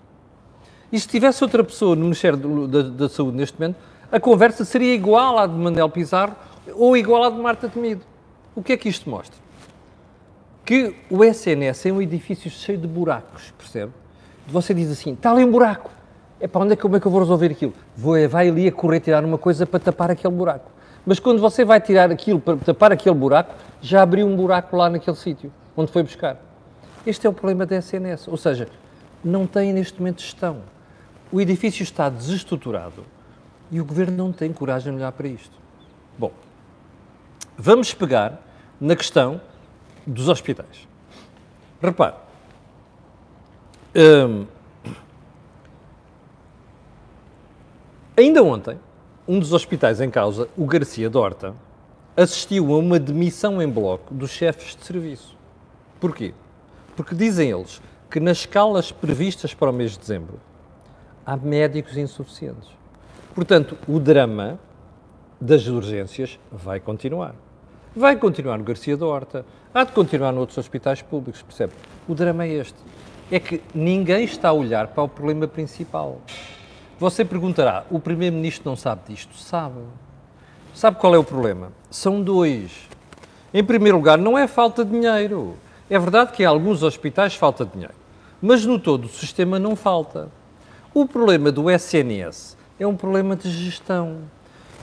E 0.91 0.99
se 0.99 1.07
tivesse 1.07 1.41
outra 1.45 1.63
pessoa 1.63 1.95
no 1.95 2.01
Ministério 2.01 2.67
da, 2.67 2.81
da 2.81 3.07
Saúde 3.07 3.37
neste 3.37 3.57
momento, 3.57 3.77
a 4.11 4.19
conversa 4.19 4.65
seria 4.65 4.93
igual 4.93 5.39
à 5.39 5.47
de 5.47 5.53
Manuel 5.53 5.89
Pizarro 5.89 6.35
ou 6.73 6.97
igual 6.97 7.23
à 7.23 7.29
de 7.29 7.37
Marta 7.37 7.69
Temido. 7.69 8.01
O 8.53 8.61
que 8.61 8.73
é 8.73 8.77
que 8.77 8.89
isto 8.89 9.09
mostra? 9.09 9.39
Que 10.65 10.93
o 11.09 11.23
SNS 11.23 11.85
é 11.85 11.93
um 11.93 12.01
edifício 12.01 12.51
cheio 12.51 12.77
de 12.77 12.85
buracos, 12.85 13.53
percebe? 13.57 13.93
Você 14.45 14.73
diz 14.73 14.91
assim, 14.91 15.13
está 15.13 15.31
ali 15.31 15.45
um 15.45 15.51
buraco. 15.51 15.89
É 16.41 16.49
para 16.49 16.63
onde 16.65 16.73
é 16.73 16.75
que, 16.75 16.81
como 16.81 16.97
é 16.97 16.99
que 16.99 17.05
eu 17.05 17.11
vou 17.11 17.21
resolver 17.21 17.49
aquilo? 17.49 17.73
Vou, 17.95 18.15
vai 18.27 18.49
ali 18.49 18.67
a 18.67 18.73
correr 18.73 18.99
tirar 18.99 19.23
uma 19.23 19.37
coisa 19.37 19.65
para 19.65 19.79
tapar 19.79 20.11
aquele 20.11 20.33
buraco. 20.33 20.69
Mas 21.05 21.17
quando 21.17 21.39
você 21.39 21.63
vai 21.63 21.79
tirar 21.79 22.11
aquilo 22.11 22.41
para 22.41 22.57
tapar 22.57 22.91
aquele 22.91 23.15
buraco, 23.15 23.55
já 23.79 24.01
abriu 24.01 24.27
um 24.27 24.35
buraco 24.35 24.75
lá 24.75 24.89
naquele 24.89 25.15
sítio, 25.15 25.49
onde 25.77 25.89
foi 25.89 26.03
buscar. 26.03 26.51
Este 27.05 27.27
é 27.27 27.29
o 27.29 27.33
problema 27.33 27.65
da 27.65 27.77
SNS. 27.77 28.27
Ou 28.27 28.37
seja, 28.37 28.67
não 29.23 29.45
tem 29.45 29.73
neste 29.73 29.99
momento 29.99 30.21
gestão. 30.21 30.61
O 31.31 31.41
edifício 31.41 31.83
está 31.83 32.09
desestruturado 32.09 33.03
e 33.71 33.81
o 33.81 33.85
governo 33.85 34.15
não 34.15 34.31
tem 34.31 34.53
coragem 34.53 34.91
de 34.91 34.99
olhar 34.99 35.11
para 35.11 35.27
isto. 35.27 35.57
Bom, 36.17 36.31
vamos 37.57 37.93
pegar 37.93 38.39
na 38.79 38.95
questão 38.95 39.41
dos 40.05 40.29
hospitais. 40.29 40.87
Repare, 41.81 42.15
hum, 43.95 44.45
ainda 48.15 48.43
ontem, 48.43 48.77
um 49.27 49.39
dos 49.39 49.53
hospitais 49.53 49.99
em 49.99 50.09
causa, 50.09 50.47
o 50.55 50.65
Garcia 50.65 51.09
Dorta, 51.09 51.55
assistiu 52.15 52.73
a 52.73 52.77
uma 52.77 52.99
demissão 52.99 53.61
em 53.61 53.67
bloco 53.67 54.13
dos 54.13 54.31
chefes 54.31 54.75
de 54.75 54.85
serviço. 54.85 55.35
Porquê? 55.99 56.33
Porque 56.95 57.15
dizem 57.15 57.49
eles 57.49 57.81
que 58.09 58.19
nas 58.19 58.39
escalas 58.39 58.91
previstas 58.91 59.53
para 59.53 59.69
o 59.69 59.73
mês 59.73 59.93
de 59.93 59.99
dezembro 59.99 60.39
há 61.25 61.35
médicos 61.35 61.97
insuficientes. 61.97 62.69
Portanto, 63.33 63.77
o 63.87 63.99
drama 63.99 64.59
das 65.39 65.67
urgências 65.67 66.39
vai 66.51 66.79
continuar. 66.79 67.35
Vai 67.95 68.15
continuar 68.15 68.57
no 68.57 68.63
Garcia 68.63 68.95
da 68.95 69.05
Horta, 69.05 69.45
há 69.73 69.83
de 69.83 69.91
continuar 69.91 70.31
noutros 70.31 70.57
hospitais 70.57 71.01
públicos, 71.01 71.41
percebe? 71.41 71.73
O 72.07 72.13
drama 72.13 72.43
é 72.45 72.49
este. 72.49 72.77
É 73.31 73.39
que 73.39 73.61
ninguém 73.73 74.23
está 74.23 74.49
a 74.49 74.53
olhar 74.53 74.87
para 74.87 75.03
o 75.03 75.07
problema 75.07 75.47
principal. 75.47 76.21
Você 76.99 77.25
perguntará, 77.25 77.85
o 77.89 77.99
Primeiro-Ministro 77.99 78.69
não 78.69 78.75
sabe 78.75 79.01
disto? 79.09 79.35
Sabe. 79.37 79.79
Sabe 80.73 80.97
qual 80.97 81.13
é 81.13 81.17
o 81.17 81.23
problema? 81.23 81.71
São 81.89 82.21
dois. 82.21 82.87
Em 83.53 83.63
primeiro 83.63 83.97
lugar, 83.97 84.17
não 84.17 84.37
é 84.37 84.47
falta 84.47 84.83
de 84.83 84.91
dinheiro. 84.91 85.55
É 85.93 85.99
verdade 85.99 86.31
que 86.31 86.41
em 86.41 86.45
alguns 86.47 86.81
hospitais 86.81 87.35
falta 87.35 87.63
dinheiro, 87.63 87.93
mas 88.41 88.65
no 88.65 88.79
todo 88.79 89.05
o 89.05 89.09
sistema 89.09 89.59
não 89.59 89.75
falta. 89.75 90.31
O 90.91 91.05
problema 91.05 91.51
do 91.51 91.69
SNS 91.69 92.57
é 92.79 92.87
um 92.87 92.97
problema 92.97 93.35
de 93.35 93.47
gestão. 93.51 94.21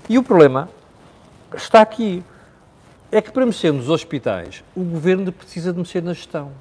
E 0.09 0.17
o 0.17 0.23
problema 0.23 0.69
está 1.53 1.81
aqui. 1.81 2.23
É 3.11 3.21
que 3.21 3.33
para 3.33 3.45
mexer 3.45 3.73
nos 3.73 3.89
hospitais, 3.89 4.63
o 4.73 4.85
governo 4.85 5.33
precisa 5.33 5.73
de 5.73 5.81
mexer 5.81 6.01
na 6.01 6.13
gestão. 6.13 6.53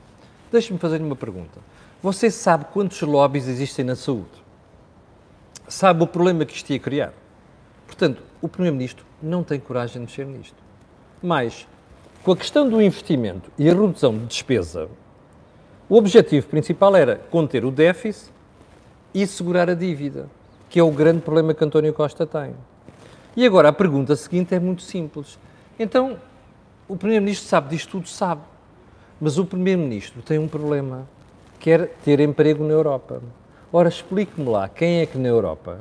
Deixe-me 0.51 0.79
fazer-lhe 0.79 1.03
uma 1.03 1.15
pergunta. 1.15 1.59
Você 2.01 2.31
sabe 2.31 2.65
quantos 2.73 2.99
lobbies 3.03 3.47
existem 3.47 3.85
na 3.85 3.95
saúde? 3.95 4.43
Sabe 5.67 6.01
o 6.01 6.07
problema 6.07 6.43
que 6.43 6.55
isto 6.55 6.71
ia 6.71 6.79
criar? 6.79 7.13
Portanto, 7.85 8.23
o 8.41 8.49
Primeiro-Ministro 8.49 9.05
não 9.21 9.43
tem 9.43 9.59
coragem 9.59 9.93
de 9.93 10.07
mexer 10.07 10.25
nisto. 10.25 10.57
Mas, 11.21 11.67
com 12.23 12.33
a 12.33 12.37
questão 12.37 12.69
do 12.69 12.81
investimento 12.81 13.49
e 13.57 13.69
a 13.69 13.73
redução 13.73 14.17
de 14.17 14.25
despesa, 14.25 14.89
o 15.87 15.95
objetivo 15.95 16.47
principal 16.47 16.95
era 16.95 17.15
conter 17.15 17.63
o 17.63 17.71
déficit 17.71 18.31
e 19.13 19.25
segurar 19.25 19.69
a 19.69 19.73
dívida, 19.73 20.29
que 20.69 20.79
é 20.79 20.83
o 20.83 20.91
grande 20.91 21.21
problema 21.21 21.53
que 21.53 21.63
António 21.63 21.93
Costa 21.93 22.27
tem. 22.27 22.53
E 23.35 23.45
agora 23.45 23.69
a 23.69 23.73
pergunta 23.73 24.15
seguinte 24.15 24.53
é 24.53 24.59
muito 24.59 24.81
simples. 24.81 25.39
Então, 25.79 26.17
o 26.87 26.97
Primeiro-Ministro 26.97 27.47
sabe 27.47 27.69
disto 27.69 27.91
tudo, 27.91 28.09
sabe. 28.09 28.41
Mas 29.19 29.37
o 29.37 29.45
Primeiro-Ministro 29.45 30.21
tem 30.21 30.37
um 30.37 30.47
problema. 30.47 31.07
Quer 31.59 31.87
ter 32.03 32.19
emprego 32.19 32.63
na 32.63 32.73
Europa. 32.73 33.21
Ora, 33.71 33.87
explique-me 33.87 34.49
lá 34.49 34.67
quem 34.67 34.99
é 34.99 35.05
que 35.05 35.17
na 35.17 35.29
Europa 35.29 35.79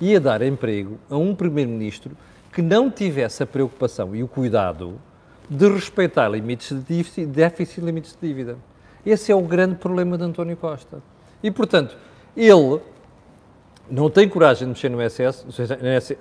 ia 0.00 0.20
dar 0.20 0.40
emprego 0.42 0.98
a 1.10 1.16
um 1.16 1.34
Primeiro-Ministro 1.34 2.16
que 2.52 2.62
não 2.62 2.90
tivesse 2.90 3.42
a 3.42 3.46
preocupação 3.46 4.14
e 4.14 4.22
o 4.22 4.28
cuidado 4.28 5.00
de 5.48 5.68
respeitar 5.68 6.28
limites 6.28 6.72
de 6.72 7.26
déficit 7.26 7.80
e 7.80 7.84
limites 7.84 8.16
de 8.18 8.26
dívida. 8.26 8.56
Esse 9.04 9.30
é 9.30 9.34
o 9.34 9.42
grande 9.42 9.76
problema 9.76 10.16
de 10.16 10.24
António 10.24 10.56
Costa. 10.56 11.02
E, 11.42 11.50
portanto, 11.50 11.96
ele 12.36 12.80
não 13.90 14.08
tem 14.08 14.28
coragem 14.28 14.66
de 14.66 14.74
mexer 14.74 14.88
no, 14.88 15.10
SS, 15.10 15.46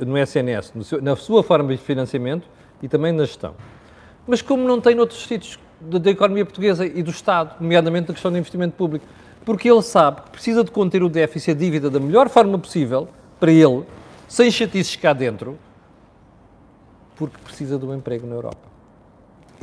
no 0.06 0.18
SNS, 0.18 0.74
no 0.76 0.84
seu, 0.84 1.02
na 1.02 1.16
sua 1.16 1.42
forma 1.42 1.70
de 1.70 1.78
financiamento 1.78 2.48
e 2.82 2.88
também 2.88 3.14
na 3.14 3.24
gestão. 3.24 3.56
Mas 4.28 4.42
como 4.42 4.68
não 4.68 4.82
tem 4.82 4.96
noutros 4.96 5.26
sítios 5.26 5.58
da 5.80 6.12
economia 6.12 6.46
portuguesa 6.46 6.86
e 6.86 7.02
do 7.02 7.12
Estado, 7.12 7.56
nomeadamente 7.60 8.10
na 8.10 8.14
questão 8.14 8.32
do 8.32 8.38
investimento 8.38 8.76
público, 8.76 9.06
porque 9.46 9.70
ele 9.70 9.82
sabe 9.82 10.22
que 10.22 10.30
precisa 10.32 10.64
de 10.64 10.72
conter 10.72 11.04
o 11.04 11.10
déficit 11.10 11.50
e 11.50 11.52
a 11.52 11.56
dívida 11.56 11.90
da 11.90 12.00
melhor 12.00 12.30
forma 12.30 12.58
possível 12.58 13.08
para 13.40 13.52
ele, 13.52 13.84
sem 14.28 14.50
chatices 14.50 14.96
cá 14.96 15.12
dentro, 15.12 15.58
porque 17.16 17.38
precisa 17.44 17.78
um 17.78 17.94
emprego 17.94 18.26
na 18.26 18.36
Europa. 18.36 18.73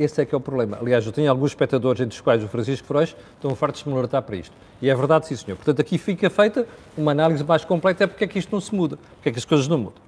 Esse 0.01 0.19
é 0.19 0.25
que 0.25 0.33
é 0.33 0.37
o 0.37 0.41
problema. 0.41 0.79
Aliás, 0.81 1.05
eu 1.05 1.11
tenho 1.11 1.29
alguns 1.29 1.51
espectadores, 1.51 2.01
entre 2.01 2.15
os 2.15 2.21
quais 2.21 2.43
o 2.43 2.47
Francisco 2.47 2.87
Frois, 2.87 3.15
estão 3.35 3.53
fartos 3.55 3.83
de 3.83 3.89
me 3.89 3.95
alertar 3.95 4.23
para 4.23 4.35
isto. 4.35 4.55
E 4.81 4.89
é 4.89 4.95
verdade, 4.95 5.27
sim, 5.27 5.35
senhor. 5.35 5.57
Portanto, 5.57 5.79
aqui 5.79 5.99
fica 5.99 6.27
feita 6.27 6.67
uma 6.97 7.11
análise 7.11 7.43
mais 7.43 7.63
completa, 7.63 8.05
é 8.05 8.07
porque 8.07 8.23
é 8.23 8.27
que 8.27 8.39
isto 8.39 8.51
não 8.51 8.59
se 8.59 8.73
muda, 8.73 8.97
porque 8.97 9.29
é 9.29 9.31
que 9.31 9.37
as 9.37 9.45
coisas 9.45 9.67
não 9.67 9.77
mudam. 9.77 10.01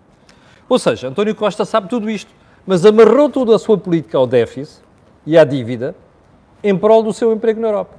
Ou 0.67 0.79
seja, 0.79 1.09
António 1.09 1.35
Costa 1.35 1.63
sabe 1.63 1.89
tudo 1.89 2.09
isto, 2.09 2.31
mas 2.65 2.83
amarrou 2.83 3.29
toda 3.29 3.55
a 3.55 3.59
sua 3.59 3.77
política 3.77 4.17
ao 4.17 4.25
déficit 4.25 4.81
e 5.27 5.37
à 5.37 5.43
dívida 5.43 5.95
em 6.63 6.75
prol 6.75 7.03
do 7.03 7.13
seu 7.13 7.31
emprego 7.31 7.61
na 7.61 7.67
Europa. 7.67 7.95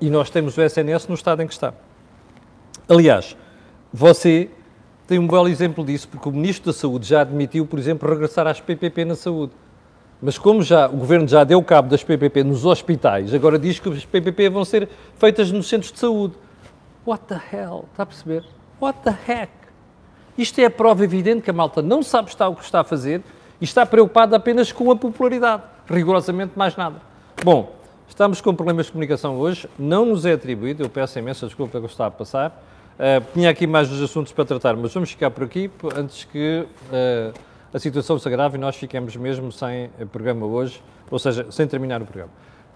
E 0.00 0.08
nós 0.08 0.30
temos 0.30 0.56
o 0.56 0.62
SNS 0.62 1.08
no 1.08 1.16
estado 1.16 1.42
em 1.42 1.48
que 1.48 1.52
está. 1.52 1.74
Aliás, 2.88 3.36
você 3.92 4.50
tem 5.08 5.18
um 5.18 5.26
belo 5.26 5.48
exemplo 5.48 5.84
disso, 5.84 6.06
porque 6.06 6.28
o 6.28 6.32
Ministro 6.32 6.72
da 6.72 6.78
Saúde 6.78 7.08
já 7.08 7.22
admitiu, 7.22 7.66
por 7.66 7.78
exemplo, 7.78 8.08
regressar 8.08 8.46
às 8.46 8.60
PPP 8.60 9.04
na 9.04 9.16
saúde. 9.16 9.52
Mas 10.22 10.38
como 10.38 10.62
já 10.62 10.86
o 10.86 10.96
Governo 10.96 11.26
já 11.26 11.42
deu 11.42 11.60
cabo 11.64 11.88
das 11.88 12.04
PPP 12.04 12.44
nos 12.44 12.64
hospitais, 12.64 13.34
agora 13.34 13.58
diz 13.58 13.80
que 13.80 13.88
as 13.88 14.04
PPP 14.04 14.48
vão 14.50 14.64
ser 14.64 14.88
feitas 15.16 15.50
nos 15.50 15.68
centros 15.68 15.90
de 15.90 15.98
saúde. 15.98 16.34
What 17.04 17.24
the 17.26 17.40
hell? 17.52 17.86
Está 17.90 18.04
a 18.04 18.06
perceber? 18.06 18.44
What 18.80 19.00
the 19.02 19.10
heck? 19.10 19.50
Isto 20.38 20.60
é 20.60 20.66
a 20.66 20.70
prova 20.70 21.02
evidente 21.02 21.42
que 21.42 21.50
a 21.50 21.52
malta 21.52 21.82
não 21.82 22.04
sabe 22.04 22.28
estar 22.28 22.48
o 22.48 22.54
que 22.54 22.62
está 22.62 22.82
a 22.82 22.84
fazer 22.84 23.20
e 23.60 23.64
está 23.64 23.84
preocupada 23.84 24.36
apenas 24.36 24.70
com 24.70 24.92
a 24.92 24.96
popularidade. 24.96 25.64
Rigorosamente 25.88 26.52
mais 26.54 26.76
nada. 26.76 27.02
Bom, 27.42 27.74
estamos 28.08 28.40
com 28.40 28.54
problemas 28.54 28.86
de 28.86 28.92
comunicação 28.92 29.36
hoje, 29.36 29.68
não 29.76 30.06
nos 30.06 30.24
é 30.24 30.34
atribuído, 30.34 30.84
eu 30.84 30.88
peço 30.88 31.18
imensa 31.18 31.46
desculpa 31.46 31.80
que 31.80 31.84
eu 31.84 31.90
estava 31.90 32.08
a 32.08 32.16
passar. 32.16 32.64
Uh, 32.94 33.24
tinha 33.34 33.50
aqui 33.50 33.66
mais 33.66 33.88
dos 33.88 34.00
assuntos 34.00 34.32
para 34.32 34.44
tratar, 34.44 34.76
mas 34.76 34.94
vamos 34.94 35.10
ficar 35.10 35.32
por 35.32 35.42
aqui 35.42 35.68
antes 35.96 36.22
que. 36.22 36.64
Uh, 36.92 37.51
a 37.72 37.78
situação 37.78 38.18
se 38.18 38.28
agrava 38.28 38.56
e 38.56 38.60
nós 38.60 38.76
ficamos 38.76 39.16
mesmo 39.16 39.50
sem 39.50 39.88
programa 40.10 40.46
hoje, 40.46 40.82
ou 41.10 41.18
seja, 41.18 41.50
sem 41.50 41.66
terminar 41.66 42.02
o 42.02 42.04
programa. 42.04 42.30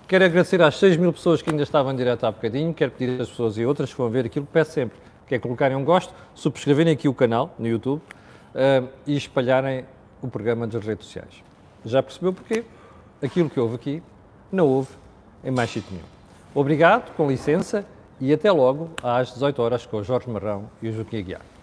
Quero 0.09 0.25
agradecer 0.25 0.63
às 0.63 0.77
6 0.79 0.97
mil 0.97 1.13
pessoas 1.13 1.43
que 1.43 1.51
ainda 1.51 1.63
estavam 1.63 1.93
em 1.93 1.97
direto 1.97 2.25
há 2.25 2.31
bocadinho, 2.31 2.73
quero 2.73 2.93
pedir 2.93 3.21
às 3.21 3.29
pessoas 3.29 3.59
e 3.59 3.67
outras 3.67 3.93
que 3.93 3.99
vão 3.99 4.09
ver 4.09 4.25
aquilo 4.27 4.47
que 4.47 4.53
peço 4.53 4.73
sempre, 4.73 4.97
que 5.27 5.35
é 5.35 5.39
colocarem 5.39 5.77
um 5.77 5.85
gosto, 5.85 6.15
subscreverem 6.35 6.93
aqui 6.93 7.09
o 7.09 7.15
canal 7.15 7.55
no 7.59 7.67
YouTube 7.67 8.01
uh, 8.01 8.89
e 9.07 9.17
espalharem 9.17 9.85
o 10.23 10.29
programa 10.29 10.67
nas 10.67 10.85
redes 10.85 11.07
sociais. 11.07 11.43
Já 11.85 12.03
percebeu 12.03 12.33
porquê? 12.33 12.65
Aquilo 13.23 13.51
que 13.51 13.59
houve 13.59 13.75
aqui 13.75 14.03
não 14.51 14.67
houve 14.69 14.91
em 15.45 15.51
mais 15.51 15.71
sítio 15.71 15.91
nenhum. 15.93 16.07
Obrigado, 16.55 17.15
com 17.17 17.29
licença, 17.29 17.85
e 18.21 18.33
até 18.33 18.51
logo 18.51 18.91
às 19.03 19.33
18 19.35 19.61
horas 19.61 19.85
com 19.85 19.99
o 19.99 20.05
Jorge 20.05 20.31
Marrão 20.31 20.71
e 20.81 20.89
o 20.89 20.93
Joaquim 20.93 21.19
Aguiar. 21.19 21.56